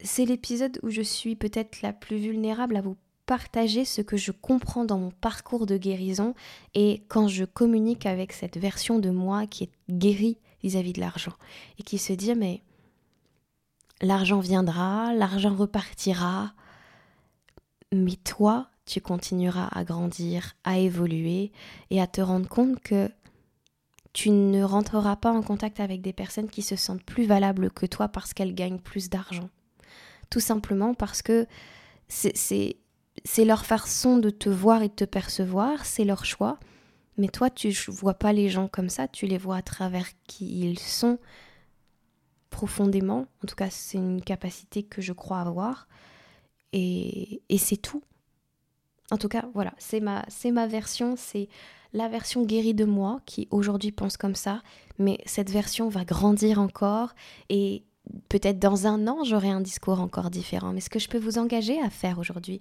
c'est 0.00 0.24
l'épisode 0.24 0.78
où 0.82 0.90
je 0.90 1.02
suis 1.02 1.36
peut-être 1.36 1.82
la 1.82 1.92
plus 1.92 2.18
vulnérable 2.18 2.76
à 2.76 2.80
vous 2.80 2.96
partager 3.26 3.84
ce 3.84 4.00
que 4.00 4.16
je 4.16 4.32
comprends 4.32 4.84
dans 4.84 4.98
mon 4.98 5.10
parcours 5.10 5.66
de 5.66 5.76
guérison 5.76 6.34
et 6.74 7.02
quand 7.08 7.28
je 7.28 7.44
communique 7.44 8.06
avec 8.06 8.32
cette 8.32 8.56
version 8.56 8.98
de 8.98 9.10
moi 9.10 9.46
qui 9.46 9.64
est 9.64 9.70
guérie 9.90 10.38
vis-à-vis 10.62 10.92
-vis 10.92 10.94
de 10.94 11.00
l'argent 11.00 11.34
et 11.78 11.82
qui 11.82 11.98
se 11.98 12.14
dit 12.14 12.34
mais 12.34 12.62
L'argent 14.00 14.40
viendra, 14.40 15.12
l'argent 15.12 15.54
repartira, 15.54 16.52
mais 17.92 18.16
toi, 18.16 18.68
tu 18.86 19.00
continueras 19.00 19.68
à 19.72 19.84
grandir, 19.84 20.54
à 20.64 20.78
évoluer 20.78 21.52
et 21.90 22.00
à 22.00 22.06
te 22.06 22.20
rendre 22.20 22.48
compte 22.48 22.80
que 22.80 23.10
tu 24.12 24.30
ne 24.30 24.62
rentreras 24.62 25.16
pas 25.16 25.32
en 25.32 25.42
contact 25.42 25.80
avec 25.80 26.00
des 26.00 26.12
personnes 26.12 26.48
qui 26.48 26.62
se 26.62 26.76
sentent 26.76 27.02
plus 27.02 27.26
valables 27.26 27.70
que 27.70 27.86
toi 27.86 28.08
parce 28.08 28.32
qu'elles 28.34 28.54
gagnent 28.54 28.80
plus 28.80 29.10
d'argent. 29.10 29.50
Tout 30.30 30.40
simplement 30.40 30.94
parce 30.94 31.22
que 31.22 31.46
c'est 32.08 32.74
leur 33.38 33.66
façon 33.66 34.18
de 34.18 34.30
te 34.30 34.48
voir 34.48 34.82
et 34.82 34.88
de 34.88 34.94
te 34.94 35.04
percevoir, 35.04 35.84
c'est 35.84 36.04
leur 36.04 36.24
choix. 36.24 36.58
Mais 37.16 37.28
toi, 37.28 37.50
tu 37.50 37.70
vois 37.88 38.14
pas 38.14 38.32
les 38.32 38.48
gens 38.48 38.68
comme 38.68 38.88
ça, 38.88 39.08
tu 39.08 39.26
les 39.26 39.38
vois 39.38 39.56
à 39.56 39.62
travers 39.62 40.06
qui 40.26 40.60
ils 40.60 40.78
sont 40.78 41.18
profondément. 42.50 43.26
En 43.42 43.46
tout 43.46 43.56
cas, 43.56 43.70
c'est 43.70 43.98
une 43.98 44.22
capacité 44.22 44.82
que 44.82 45.02
je 45.02 45.12
crois 45.12 45.40
avoir. 45.40 45.88
Et, 46.72 47.42
et 47.48 47.58
c'est 47.58 47.76
tout. 47.76 48.02
En 49.10 49.16
tout 49.16 49.28
cas, 49.28 49.46
voilà, 49.54 49.72
c'est 49.78 50.00
ma, 50.00 50.24
c'est 50.28 50.50
ma 50.50 50.66
version, 50.66 51.14
c'est 51.16 51.48
la 51.92 52.08
version 52.08 52.44
guérie 52.44 52.74
de 52.74 52.84
moi 52.84 53.20
qui 53.24 53.48
aujourd'hui 53.50 53.92
pense 53.92 54.16
comme 54.16 54.34
ça, 54.34 54.62
mais 54.98 55.18
cette 55.24 55.50
version 55.50 55.88
va 55.88 56.04
grandir 56.04 56.60
encore 56.60 57.14
et 57.48 57.84
peut-être 58.28 58.58
dans 58.58 58.86
un 58.86 59.06
an 59.06 59.24
j'aurai 59.24 59.48
un 59.48 59.60
discours 59.60 60.00
encore 60.00 60.30
différent. 60.30 60.72
Mais 60.72 60.80
ce 60.80 60.90
que 60.90 60.98
je 60.98 61.08
peux 61.08 61.18
vous 61.18 61.38
engager 61.38 61.80
à 61.80 61.88
faire 61.88 62.18
aujourd'hui, 62.18 62.60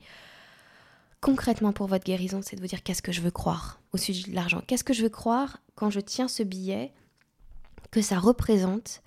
concrètement 1.19 1.73
pour 1.73 1.88
votre 1.88 2.06
guérison, 2.06 2.41
c'est 2.41 2.56
de 2.56 2.62
vous 2.62 2.67
dire 2.67 2.84
qu'est-ce 2.84 3.02
que 3.02 3.12
je 3.12 3.21
veux 3.21 3.32
croire 3.32 3.82
au 3.91 3.97
sujet 3.97 4.30
de 4.30 4.36
l'argent. 4.36 4.62
Qu'est-ce 4.65 4.84
que 4.84 4.93
je 4.93 5.04
veux 5.04 5.10
croire 5.10 5.62
quand 5.76 5.89
je 5.89 6.00
tiens 6.00 6.28
ce 6.28 6.43
billet 6.43 6.93
que 7.91 8.02
ça 8.02 8.19
représente 8.19 9.02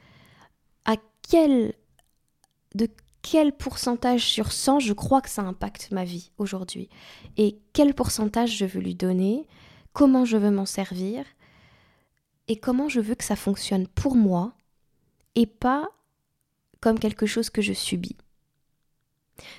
de 1.32 2.88
quel 3.22 3.52
pourcentage 3.52 4.24
sur 4.26 4.52
100 4.52 4.80
je 4.80 4.92
crois 4.92 5.20
que 5.20 5.28
ça 5.28 5.42
impacte 5.42 5.90
ma 5.90 6.04
vie 6.04 6.30
aujourd'hui 6.38 6.88
et 7.36 7.58
quel 7.72 7.94
pourcentage 7.94 8.56
je 8.56 8.64
veux 8.64 8.80
lui 8.80 8.94
donner 8.94 9.46
comment 9.92 10.24
je 10.24 10.36
veux 10.36 10.50
m'en 10.50 10.66
servir 10.66 11.24
et 12.48 12.56
comment 12.56 12.88
je 12.88 13.00
veux 13.00 13.14
que 13.14 13.24
ça 13.24 13.36
fonctionne 13.36 13.86
pour 13.86 14.16
moi 14.16 14.54
et 15.34 15.46
pas 15.46 15.88
comme 16.80 16.98
quelque 16.98 17.26
chose 17.26 17.50
que 17.50 17.62
je 17.62 17.72
subis. 17.72 18.16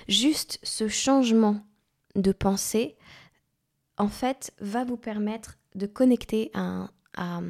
Juste 0.08 0.58
ce 0.62 0.88
changement 0.88 1.64
de 2.14 2.32
pensée, 2.32 2.96
en 3.96 4.08
fait, 4.08 4.52
va 4.60 4.84
vous 4.84 4.96
permettre 4.96 5.58
de 5.74 5.86
connecter 5.86 6.50
à, 6.54 6.90
à, 7.16 7.40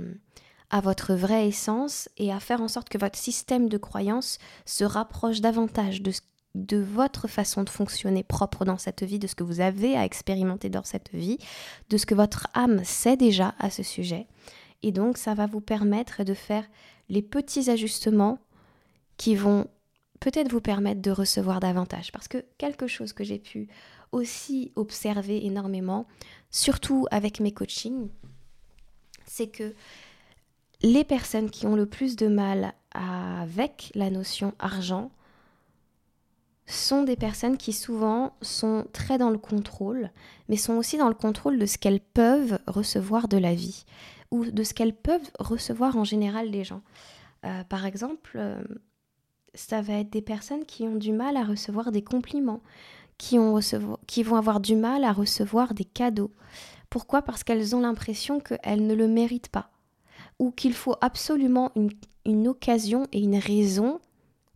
votre 0.80 1.14
vraie 1.14 1.48
essence 1.48 2.08
et 2.16 2.32
à 2.32 2.40
faire 2.40 2.62
en 2.62 2.68
sorte 2.68 2.88
que 2.88 2.98
votre 2.98 3.18
système 3.18 3.68
de 3.68 3.78
croyance 3.78 4.38
se 4.64 4.84
rapproche 4.84 5.40
davantage 5.40 6.02
de 6.02 6.12
de 6.54 6.76
votre 6.76 7.28
façon 7.28 7.64
de 7.64 7.70
fonctionner 7.70 8.22
propre 8.22 8.64
dans 8.64 8.76
cette 8.76 9.02
vie, 9.02 9.18
de 9.18 9.26
ce 9.26 9.34
que 9.34 9.42
vous 9.42 9.60
avez 9.60 9.96
à 9.96 10.04
expérimenter 10.04 10.68
dans 10.68 10.84
cette 10.84 11.10
vie, 11.14 11.38
de 11.88 11.96
ce 11.96 12.06
que 12.06 12.14
votre 12.14 12.48
âme 12.54 12.84
sait 12.84 13.16
déjà 13.16 13.54
à 13.58 13.70
ce 13.70 13.82
sujet. 13.82 14.26
Et 14.82 14.92
donc, 14.92 15.16
ça 15.16 15.34
va 15.34 15.46
vous 15.46 15.60
permettre 15.60 16.24
de 16.24 16.34
faire 16.34 16.64
les 17.08 17.22
petits 17.22 17.70
ajustements 17.70 18.38
qui 19.16 19.34
vont 19.34 19.66
peut-être 20.20 20.50
vous 20.50 20.60
permettre 20.60 21.00
de 21.00 21.10
recevoir 21.10 21.60
davantage. 21.60 22.12
Parce 22.12 22.28
que 22.28 22.44
quelque 22.58 22.86
chose 22.86 23.12
que 23.12 23.24
j'ai 23.24 23.38
pu 23.38 23.68
aussi 24.10 24.72
observer 24.76 25.46
énormément, 25.46 26.06
surtout 26.50 27.06
avec 27.10 27.40
mes 27.40 27.52
coachings, 27.52 28.08
c'est 29.26 29.48
que 29.48 29.74
les 30.82 31.04
personnes 31.04 31.50
qui 31.50 31.66
ont 31.66 31.76
le 31.76 31.86
plus 31.86 32.16
de 32.16 32.26
mal 32.26 32.74
avec 32.92 33.90
la 33.94 34.10
notion 34.10 34.52
argent, 34.58 35.10
sont 36.66 37.02
des 37.02 37.16
personnes 37.16 37.56
qui 37.56 37.72
souvent 37.72 38.34
sont 38.40 38.86
très 38.92 39.18
dans 39.18 39.30
le 39.30 39.38
contrôle, 39.38 40.10
mais 40.48 40.56
sont 40.56 40.74
aussi 40.74 40.96
dans 40.96 41.08
le 41.08 41.14
contrôle 41.14 41.58
de 41.58 41.66
ce 41.66 41.78
qu'elles 41.78 42.00
peuvent 42.00 42.58
recevoir 42.66 43.28
de 43.28 43.36
la 43.36 43.54
vie, 43.54 43.84
ou 44.30 44.44
de 44.44 44.62
ce 44.62 44.72
qu'elles 44.72 44.94
peuvent 44.94 45.30
recevoir 45.38 45.96
en 45.96 46.04
général 46.04 46.50
des 46.50 46.64
gens. 46.64 46.82
Euh, 47.44 47.64
par 47.64 47.84
exemple, 47.84 48.36
euh, 48.36 48.62
ça 49.54 49.82
va 49.82 49.94
être 49.94 50.10
des 50.10 50.22
personnes 50.22 50.64
qui 50.64 50.84
ont 50.84 50.96
du 50.96 51.12
mal 51.12 51.36
à 51.36 51.44
recevoir 51.44 51.92
des 51.92 52.02
compliments, 52.02 52.62
qui, 53.18 53.38
ont 53.38 53.58
qui 54.06 54.22
vont 54.22 54.36
avoir 54.36 54.60
du 54.60 54.76
mal 54.76 55.04
à 55.04 55.12
recevoir 55.12 55.74
des 55.74 55.84
cadeaux. 55.84 56.30
Pourquoi? 56.90 57.22
Parce 57.22 57.44
qu'elles 57.44 57.74
ont 57.74 57.80
l'impression 57.80 58.40
qu'elles 58.40 58.86
ne 58.86 58.94
le 58.94 59.08
méritent 59.08 59.48
pas, 59.48 59.70
ou 60.42 60.50
qu'il 60.50 60.74
faut 60.74 60.96
absolument 61.00 61.70
une 62.26 62.48
occasion 62.48 63.06
et 63.12 63.20
une 63.20 63.36
raison 63.36 64.00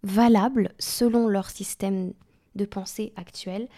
valables 0.03 0.73
selon 0.81 1.29
leur 1.29 1.49
système 1.49 2.13
de 2.57 2.65
pensée 2.65 3.13
actuel 3.15 3.69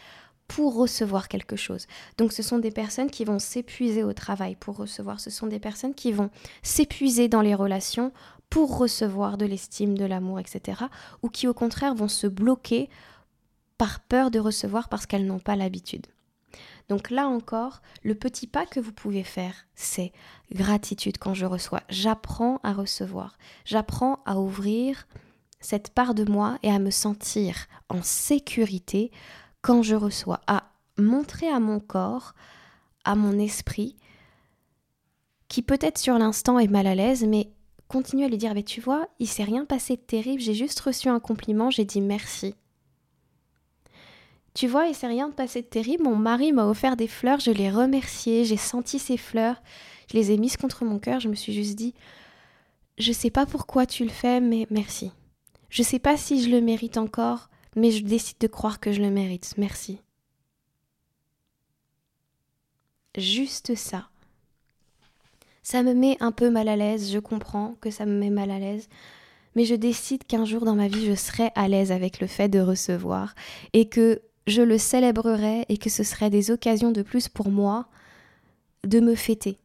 pour 0.47 0.75
recevoir 0.75 1.29
quelque 1.29 1.55
chose. 1.55 1.87
Donc 2.17 2.33
ce 2.33 2.43
sont 2.43 2.59
des 2.59 2.71
personnes 2.71 3.11
qui 3.11 3.27
vont 3.27 3.39
s'épuiser 3.39 4.05
au 4.05 4.15
travail 4.15 4.57
pour 4.57 4.79
recevoir, 4.79 5.21
ce 5.21 5.29
sont 5.29 5.49
des 5.49 5.59
personnes 5.59 5.95
qui 5.95 6.11
vont 6.11 6.31
s'épuiser 6.63 7.29
dans 7.29 7.43
les 7.43 7.55
relations 7.55 8.11
pour 8.49 8.79
recevoir 8.79 9.37
de 9.37 9.45
l'estime, 9.45 9.99
de 9.99 10.07
l'amour, 10.07 10.41
etc. 10.41 10.85
Ou 11.23 11.29
qui 11.29 11.47
au 11.47 11.53
contraire 11.53 11.95
vont 11.95 12.09
se 12.09 12.27
bloquer 12.27 12.89
par 13.77 14.01
peur 14.01 14.31
de 14.31 14.39
recevoir 14.39 14.89
parce 14.89 15.05
qu'elles 15.05 15.27
n'ont 15.27 15.41
pas 15.41 15.57
l'habitude. 15.57 16.07
Donc 16.89 17.11
là 17.11 17.29
encore, 17.29 17.83
le 18.03 18.15
petit 18.15 18.47
pas 18.47 18.65
que 18.65 18.81
vous 18.81 18.93
pouvez 18.93 19.23
faire, 19.23 19.67
c'est 19.75 20.13
gratitude 20.53 21.19
quand 21.19 21.35
je 21.35 21.45
reçois. 21.45 21.83
J'apprends 21.91 22.61
à 22.63 22.73
recevoir. 22.73 23.37
J'apprends 23.67 24.21
à 24.25 24.39
ouvrir 24.39 25.07
cette 25.61 25.91
part 25.91 26.15
de 26.15 26.25
moi 26.25 26.59
et 26.63 26.71
à 26.71 26.79
me 26.79 26.91
sentir 26.91 27.67
en 27.89 28.03
sécurité 28.03 29.11
quand 29.61 29.83
je 29.83 29.97
reçois, 29.97 30.41
à 30.47 30.71
montrer 30.97 31.49
à 31.49 31.61
mon 31.61 31.81
corps, 31.81 32.35
à 33.05 33.15
mon 33.15 33.39
esprit, 33.39 33.97
qui 35.49 35.63
peut-être 35.63 35.99
sur 35.99 36.19
l'instant 36.19 36.59
est 36.59 36.69
mal 36.69 36.87
à 36.87 36.95
l'aise, 36.95 37.25
mais 37.25 37.51
continue 37.89 38.25
à 38.25 38.29
lui 38.29 38.39
dire, 38.39 38.55
mais 38.55 38.63
tu 38.63 38.81
vois, 38.81 39.09
il 39.19 39.27
s'est 39.27 39.45
rien 39.45 39.65
passé 39.65 39.97
de 39.97 40.01
terrible, 40.01 40.41
j'ai 40.41 40.55
juste 40.55 40.81
reçu 40.81 41.09
un 41.09 41.21
compliment, 41.21 41.71
j'ai 41.71 41.85
dit 41.85 42.01
merci. 42.01 42.55
Tu 44.59 44.67
vois, 44.67 44.89
il 44.89 44.95
s'est 44.97 45.07
rien 45.07 45.31
passé 45.31 45.63
de 45.63 45.69
terrible, 45.69 46.03
mon 46.03 46.17
mari 46.17 46.51
m'a 46.51 46.67
offert 46.67 46.97
des 46.97 47.07
fleurs, 47.07 47.39
je 47.39 47.53
l'ai 47.53 47.71
remercié, 47.71 48.45
j'ai 48.45 48.57
senti 48.57 48.99
ces 48.99 49.17
fleurs, 49.17 49.63
je 50.11 50.17
les 50.17 50.33
ai 50.33 50.37
mises 50.37 50.57
contre 50.57 50.85
mon 50.85 50.99
cœur, 50.99 51.21
je 51.21 51.29
me 51.29 51.37
suis 51.37 51.53
juste 51.53 51.77
dit, 51.77 51.95
je 52.99 53.13
sais 53.13 53.31
pas 53.31 53.47
pourquoi 53.47 53.87
tu 53.87 54.03
le 54.03 54.11
fais, 54.11 54.41
mais 54.41 54.67
merci. 54.69 55.13
Je 55.71 55.85
sais 55.85 56.01
pas 56.01 56.17
si 56.17 56.43
je 56.43 56.51
le 56.51 56.61
mérite 56.61 56.97
encore, 56.97 57.51
mais 57.77 57.93
je 57.93 58.03
décide 58.03 58.39
de 58.41 58.49
croire 58.49 58.81
que 58.81 58.91
je 58.91 59.01
le 59.01 59.11
mérite. 59.11 59.55
Merci. 59.59 60.01
Juste 63.17 63.77
ça. 63.77 64.09
Ça 65.63 65.85
me 65.85 65.95
met 65.95 66.17
un 66.19 66.33
peu 66.33 66.51
mal 66.51 66.67
à 66.69 66.75
l'aise, 66.75 67.13
je 67.13 67.21
comprends 67.21 67.77
que 67.81 67.93
ça 67.93 68.07
me 68.07 68.19
met 68.19 68.31
mal 68.31 68.51
à 68.51 68.59
l'aise, 68.59 68.89
mais 69.55 69.65
je 69.65 69.77
décide 69.77 70.25
qu'un 70.25 70.45
jour 70.45 70.65
dans 70.65 70.75
ma 70.75 70.89
vie, 70.89 71.07
je 71.07 71.15
serai 71.15 71.53
à 71.55 71.69
l'aise 71.69 71.93
avec 71.93 72.19
le 72.19 72.27
fait 72.27 72.49
de 72.49 72.59
recevoir 72.59 73.37
et 73.73 73.89
que 73.89 74.21
je 74.49 74.63
le 74.63 74.79
célébrerai 74.79 75.67
et 75.69 75.79
que 75.79 75.91
ce 75.91 76.03
serait 76.03 76.31
des 76.31 76.51
occasions 76.51 76.91
de 76.91 77.03
plus 77.03 77.29
pour 77.29 77.51
moi 77.51 77.87
de 78.85 79.01
me 79.01 79.15
fêter. 79.15 79.59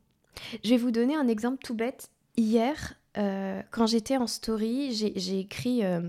Je 0.63 0.72
vais 0.72 0.78
vous 0.78 0.91
donner 0.91 1.15
un 1.15 1.28
exemple 1.28 1.58
tout 1.63 1.74
bête. 1.74 2.10
Hier, 2.38 2.96
euh, 3.17 3.62
quand 3.72 3.88
j'étais 3.88 4.17
en 4.17 4.28
story, 4.28 4.93
j'ai 5.15 5.39
écrit 5.39 5.86
euh, 5.86 6.02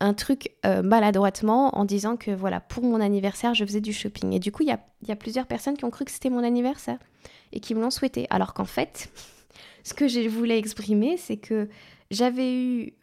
un 0.00 0.14
truc 0.14 0.52
euh, 0.64 0.82
maladroitement 0.82 1.76
en 1.76 1.84
disant 1.84 2.16
que 2.16 2.30
voilà, 2.30 2.60
pour 2.60 2.84
mon 2.84 3.00
anniversaire, 3.00 3.54
je 3.54 3.64
faisais 3.64 3.80
du 3.80 3.92
shopping. 3.92 4.32
Et 4.32 4.38
du 4.38 4.52
coup, 4.52 4.62
il 4.62 4.68
y 4.68 4.72
a, 4.72 4.80
y 5.06 5.12
a, 5.12 5.16
plusieurs 5.16 5.46
personnes 5.46 5.76
qui 5.76 5.84
ont 5.84 5.90
cru 5.90 6.04
que 6.04 6.10
c'était 6.10 6.30
mon 6.30 6.44
anniversaire 6.44 6.98
et 7.52 7.60
qui 7.60 7.74
me 7.74 7.80
l'ont 7.80 7.90
souhaité. 7.90 8.26
Alors 8.30 8.54
qu'en 8.54 8.64
fait, 8.64 9.10
ce 9.84 9.94
que 9.94 10.08
je 10.08 10.28
voulais 10.28 10.58
exprimer, 10.58 11.16
c'est 11.16 11.38
que 11.38 11.68
j'avais 12.12 12.54
eu 12.54 12.94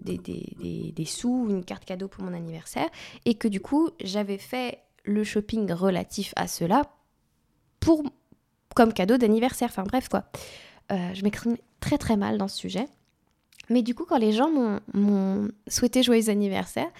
des, 0.00 0.92
des, 0.94 1.04
sous, 1.04 1.48
une 1.50 1.64
carte 1.64 1.84
cadeau 1.84 2.08
pour 2.08 2.22
mon 2.22 2.32
anniversaire, 2.32 2.88
et 3.24 3.34
que 3.34 3.48
du 3.48 3.60
coup, 3.60 3.90
j'avais 4.02 4.38
fait 4.38 4.78
le 5.04 5.24
shopping 5.24 5.70
relatif 5.72 6.32
à 6.36 6.46
cela 6.46 6.82
pour 7.80 8.04
comme 8.74 8.92
cadeau 8.92 9.16
d'anniversaire. 9.16 9.68
Enfin 9.70 9.82
bref, 9.84 10.08
quoi. 10.08 10.24
je 10.90 11.22
m'exprime 11.22 11.56
très 11.80 11.98
très 11.98 12.16
mal 12.16 12.38
dans 12.38 12.48
ce 12.48 12.56
sujet. 12.56 12.86
Mais 13.70 13.82
du 13.82 13.94
coup, 13.94 14.04
quand 14.04 14.18
les 14.18 14.32
gens 14.32 14.50
m'ont 14.92 15.50
souhaité 15.68 16.02
joyeux 16.02 16.28
anniversaire, 16.28 16.90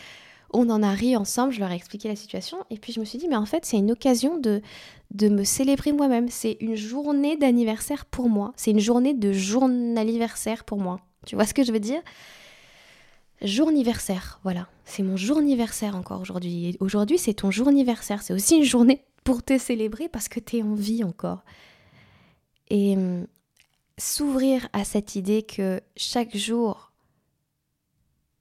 on 0.54 0.70
en 0.70 0.82
a 0.82 0.92
ri 0.92 1.16
ensemble, 1.16 1.52
je 1.52 1.60
leur 1.60 1.70
ai 1.70 1.74
expliqué 1.74 2.08
la 2.08 2.16
situation, 2.16 2.58
et 2.70 2.78
puis 2.78 2.92
je 2.92 3.00
me 3.00 3.04
suis 3.04 3.18
dit, 3.18 3.28
mais 3.28 3.36
en 3.36 3.44
fait, 3.44 3.66
c'est 3.66 3.76
une 3.76 3.90
occasion 3.90 4.38
de, 4.38 4.62
de 5.10 5.28
me 5.28 5.44
célébrer 5.44 5.92
moi-même. 5.92 6.28
C'est 6.28 6.56
une 6.60 6.76
journée 6.76 7.36
d'anniversaire 7.36 8.06
pour 8.06 8.28
moi. 8.28 8.52
C'est 8.56 8.70
une 8.70 8.80
journée 8.80 9.14
de 9.14 9.32
journaliversaire 9.32 10.64
pour 10.64 10.78
moi. 10.78 11.00
Tu 11.26 11.34
vois 11.34 11.44
ce 11.44 11.54
que 11.54 11.64
je 11.64 11.72
veux 11.72 11.80
dire? 11.80 12.00
Journiversaire, 13.42 14.40
voilà. 14.44 14.68
C'est 14.84 15.02
mon 15.02 15.16
journiversaire 15.16 15.96
encore 15.96 16.20
aujourd'hui. 16.20 16.76
Aujourd'hui, 16.80 17.18
c'est 17.18 17.34
ton 17.34 17.50
journiversaire. 17.50 18.22
C'est 18.22 18.32
aussi 18.32 18.56
une 18.56 18.64
journée 18.64 19.04
pour 19.24 19.42
te 19.42 19.58
célébrer 19.58 20.08
parce 20.08 20.28
que 20.28 20.40
tu 20.40 20.58
es 20.58 20.62
en 20.62 20.74
vie 20.74 21.02
encore. 21.02 21.44
Et 22.70 22.96
hum, 22.96 23.26
s'ouvrir 23.98 24.68
à 24.72 24.84
cette 24.84 25.16
idée 25.16 25.42
que 25.42 25.80
chaque 25.96 26.36
jour 26.36 26.92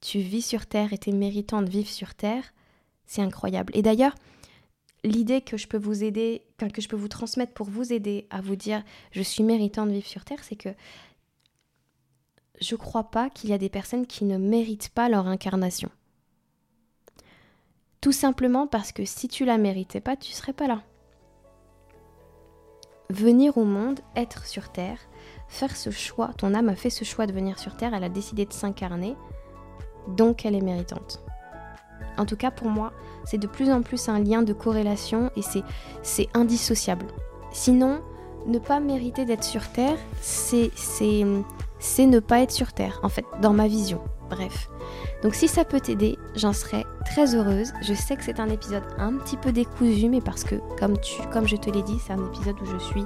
tu 0.03 0.19
vis 0.19 0.41
sur 0.41 0.65
Terre 0.65 0.91
et 0.91 0.97
tu 0.97 1.11
es 1.11 1.13
méritant 1.13 1.61
de 1.61 1.69
vivre 1.69 1.87
sur 1.87 2.13
Terre, 2.13 2.43
c'est 3.05 3.21
incroyable. 3.21 3.71
Et 3.73 3.81
d'ailleurs, 3.81 4.13
l'idée 5.05 5.39
que 5.39 5.55
je 5.55 5.65
peux 5.65 5.77
vous 5.77 6.03
aider, 6.03 6.43
que 6.73 6.81
je 6.81 6.89
peux 6.89 6.97
vous 6.97 7.07
transmettre 7.07 7.53
pour 7.53 7.67
vous 7.67 7.93
aider 7.93 8.27
à 8.29 8.41
vous 8.41 8.57
dire 8.57 8.83
je 9.11 9.21
suis 9.21 9.43
méritant 9.43 9.85
de 9.85 9.91
vivre 9.91 10.07
sur 10.07 10.25
Terre, 10.25 10.43
c'est 10.43 10.57
que 10.57 10.69
je 12.59 12.75
crois 12.75 13.05
pas 13.05 13.29
qu'il 13.29 13.49
y 13.49 13.53
a 13.53 13.57
des 13.57 13.69
personnes 13.69 14.05
qui 14.05 14.25
ne 14.25 14.37
méritent 14.37 14.89
pas 14.89 15.07
leur 15.07 15.27
incarnation. 15.27 15.89
Tout 18.01 18.11
simplement 18.11 18.67
parce 18.67 18.91
que 18.91 19.05
si 19.05 19.29
tu 19.29 19.45
la 19.45 19.57
méritais 19.57 20.01
pas, 20.01 20.17
tu 20.17 20.33
serais 20.33 20.51
pas 20.51 20.67
là. 20.67 20.83
Venir 23.09 23.57
au 23.57 23.63
monde, 23.63 24.01
être 24.17 24.45
sur 24.47 24.69
Terre, 24.69 24.99
faire 25.47 25.77
ce 25.77 25.91
choix, 25.91 26.33
ton 26.37 26.53
âme 26.53 26.67
a 26.67 26.75
fait 26.75 26.89
ce 26.89 27.05
choix 27.05 27.25
de 27.25 27.31
venir 27.31 27.57
sur 27.57 27.77
Terre, 27.77 27.93
elle 27.93 28.03
a 28.03 28.09
décidé 28.09 28.45
de 28.45 28.51
s'incarner, 28.51 29.15
donc 30.07 30.45
elle 30.45 30.55
est 30.55 30.61
méritante. 30.61 31.23
En 32.17 32.25
tout 32.25 32.35
cas, 32.35 32.51
pour 32.51 32.67
moi, 32.67 32.93
c'est 33.25 33.37
de 33.37 33.47
plus 33.47 33.71
en 33.71 33.81
plus 33.81 34.09
un 34.09 34.19
lien 34.19 34.43
de 34.43 34.53
corrélation 34.53 35.31
et 35.35 35.41
c'est 36.03 36.29
indissociable. 36.33 37.07
Sinon, 37.51 38.01
ne 38.45 38.59
pas 38.59 38.79
mériter 38.79 39.25
d'être 39.25 39.43
sur 39.43 39.67
Terre, 39.69 39.97
c'est 40.21 40.71
ne 41.23 42.19
pas 42.19 42.39
être 42.41 42.51
sur 42.51 42.73
Terre, 42.73 42.99
en 43.03 43.09
fait, 43.09 43.25
dans 43.41 43.53
ma 43.53 43.67
vision. 43.67 44.01
Bref. 44.29 44.69
Donc 45.21 45.35
si 45.35 45.47
ça 45.47 45.63
peut 45.63 45.79
t'aider, 45.79 46.17
j'en 46.35 46.53
serais 46.53 46.85
très 47.05 47.35
heureuse. 47.35 47.73
Je 47.81 47.93
sais 47.93 48.15
que 48.15 48.23
c'est 48.23 48.39
un 48.39 48.49
épisode 48.49 48.83
un 48.97 49.13
petit 49.17 49.37
peu 49.37 49.51
décousu, 49.51 50.09
mais 50.09 50.21
parce 50.21 50.43
que, 50.43 50.55
comme, 50.79 50.95
comme 51.31 51.47
je 51.47 51.55
te 51.55 51.69
l'ai 51.69 51.83
dit, 51.83 51.97
c'est 51.99 52.13
un 52.13 52.25
épisode 52.25 52.55
où 52.61 52.65
je 52.65 52.77
suis 52.77 53.05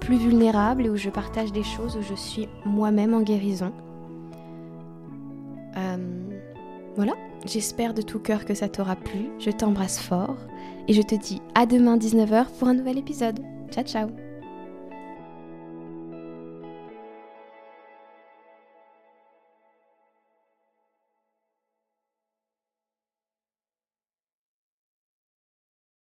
plus 0.00 0.16
vulnérable 0.16 0.86
et 0.86 0.90
où 0.90 0.96
je 0.96 1.10
partage 1.10 1.52
des 1.52 1.62
choses, 1.62 1.96
où 1.96 2.02
je 2.02 2.14
suis 2.14 2.48
moi-même 2.64 3.14
en 3.14 3.22
guérison. 3.22 3.72
Euh, 5.76 5.96
voilà, 6.96 7.14
j'espère 7.46 7.94
de 7.94 8.02
tout 8.02 8.20
cœur 8.20 8.44
que 8.44 8.54
ça 8.54 8.68
t'aura 8.68 8.96
plu. 8.96 9.30
Je 9.38 9.50
t'embrasse 9.50 9.98
fort 9.98 10.36
et 10.88 10.92
je 10.92 11.02
te 11.02 11.14
dis 11.14 11.40
à 11.54 11.66
demain 11.66 11.96
19h 11.96 12.46
pour 12.58 12.68
un 12.68 12.74
nouvel 12.74 12.98
épisode. 12.98 13.40
Ciao 13.70 13.84
ciao 13.84 14.33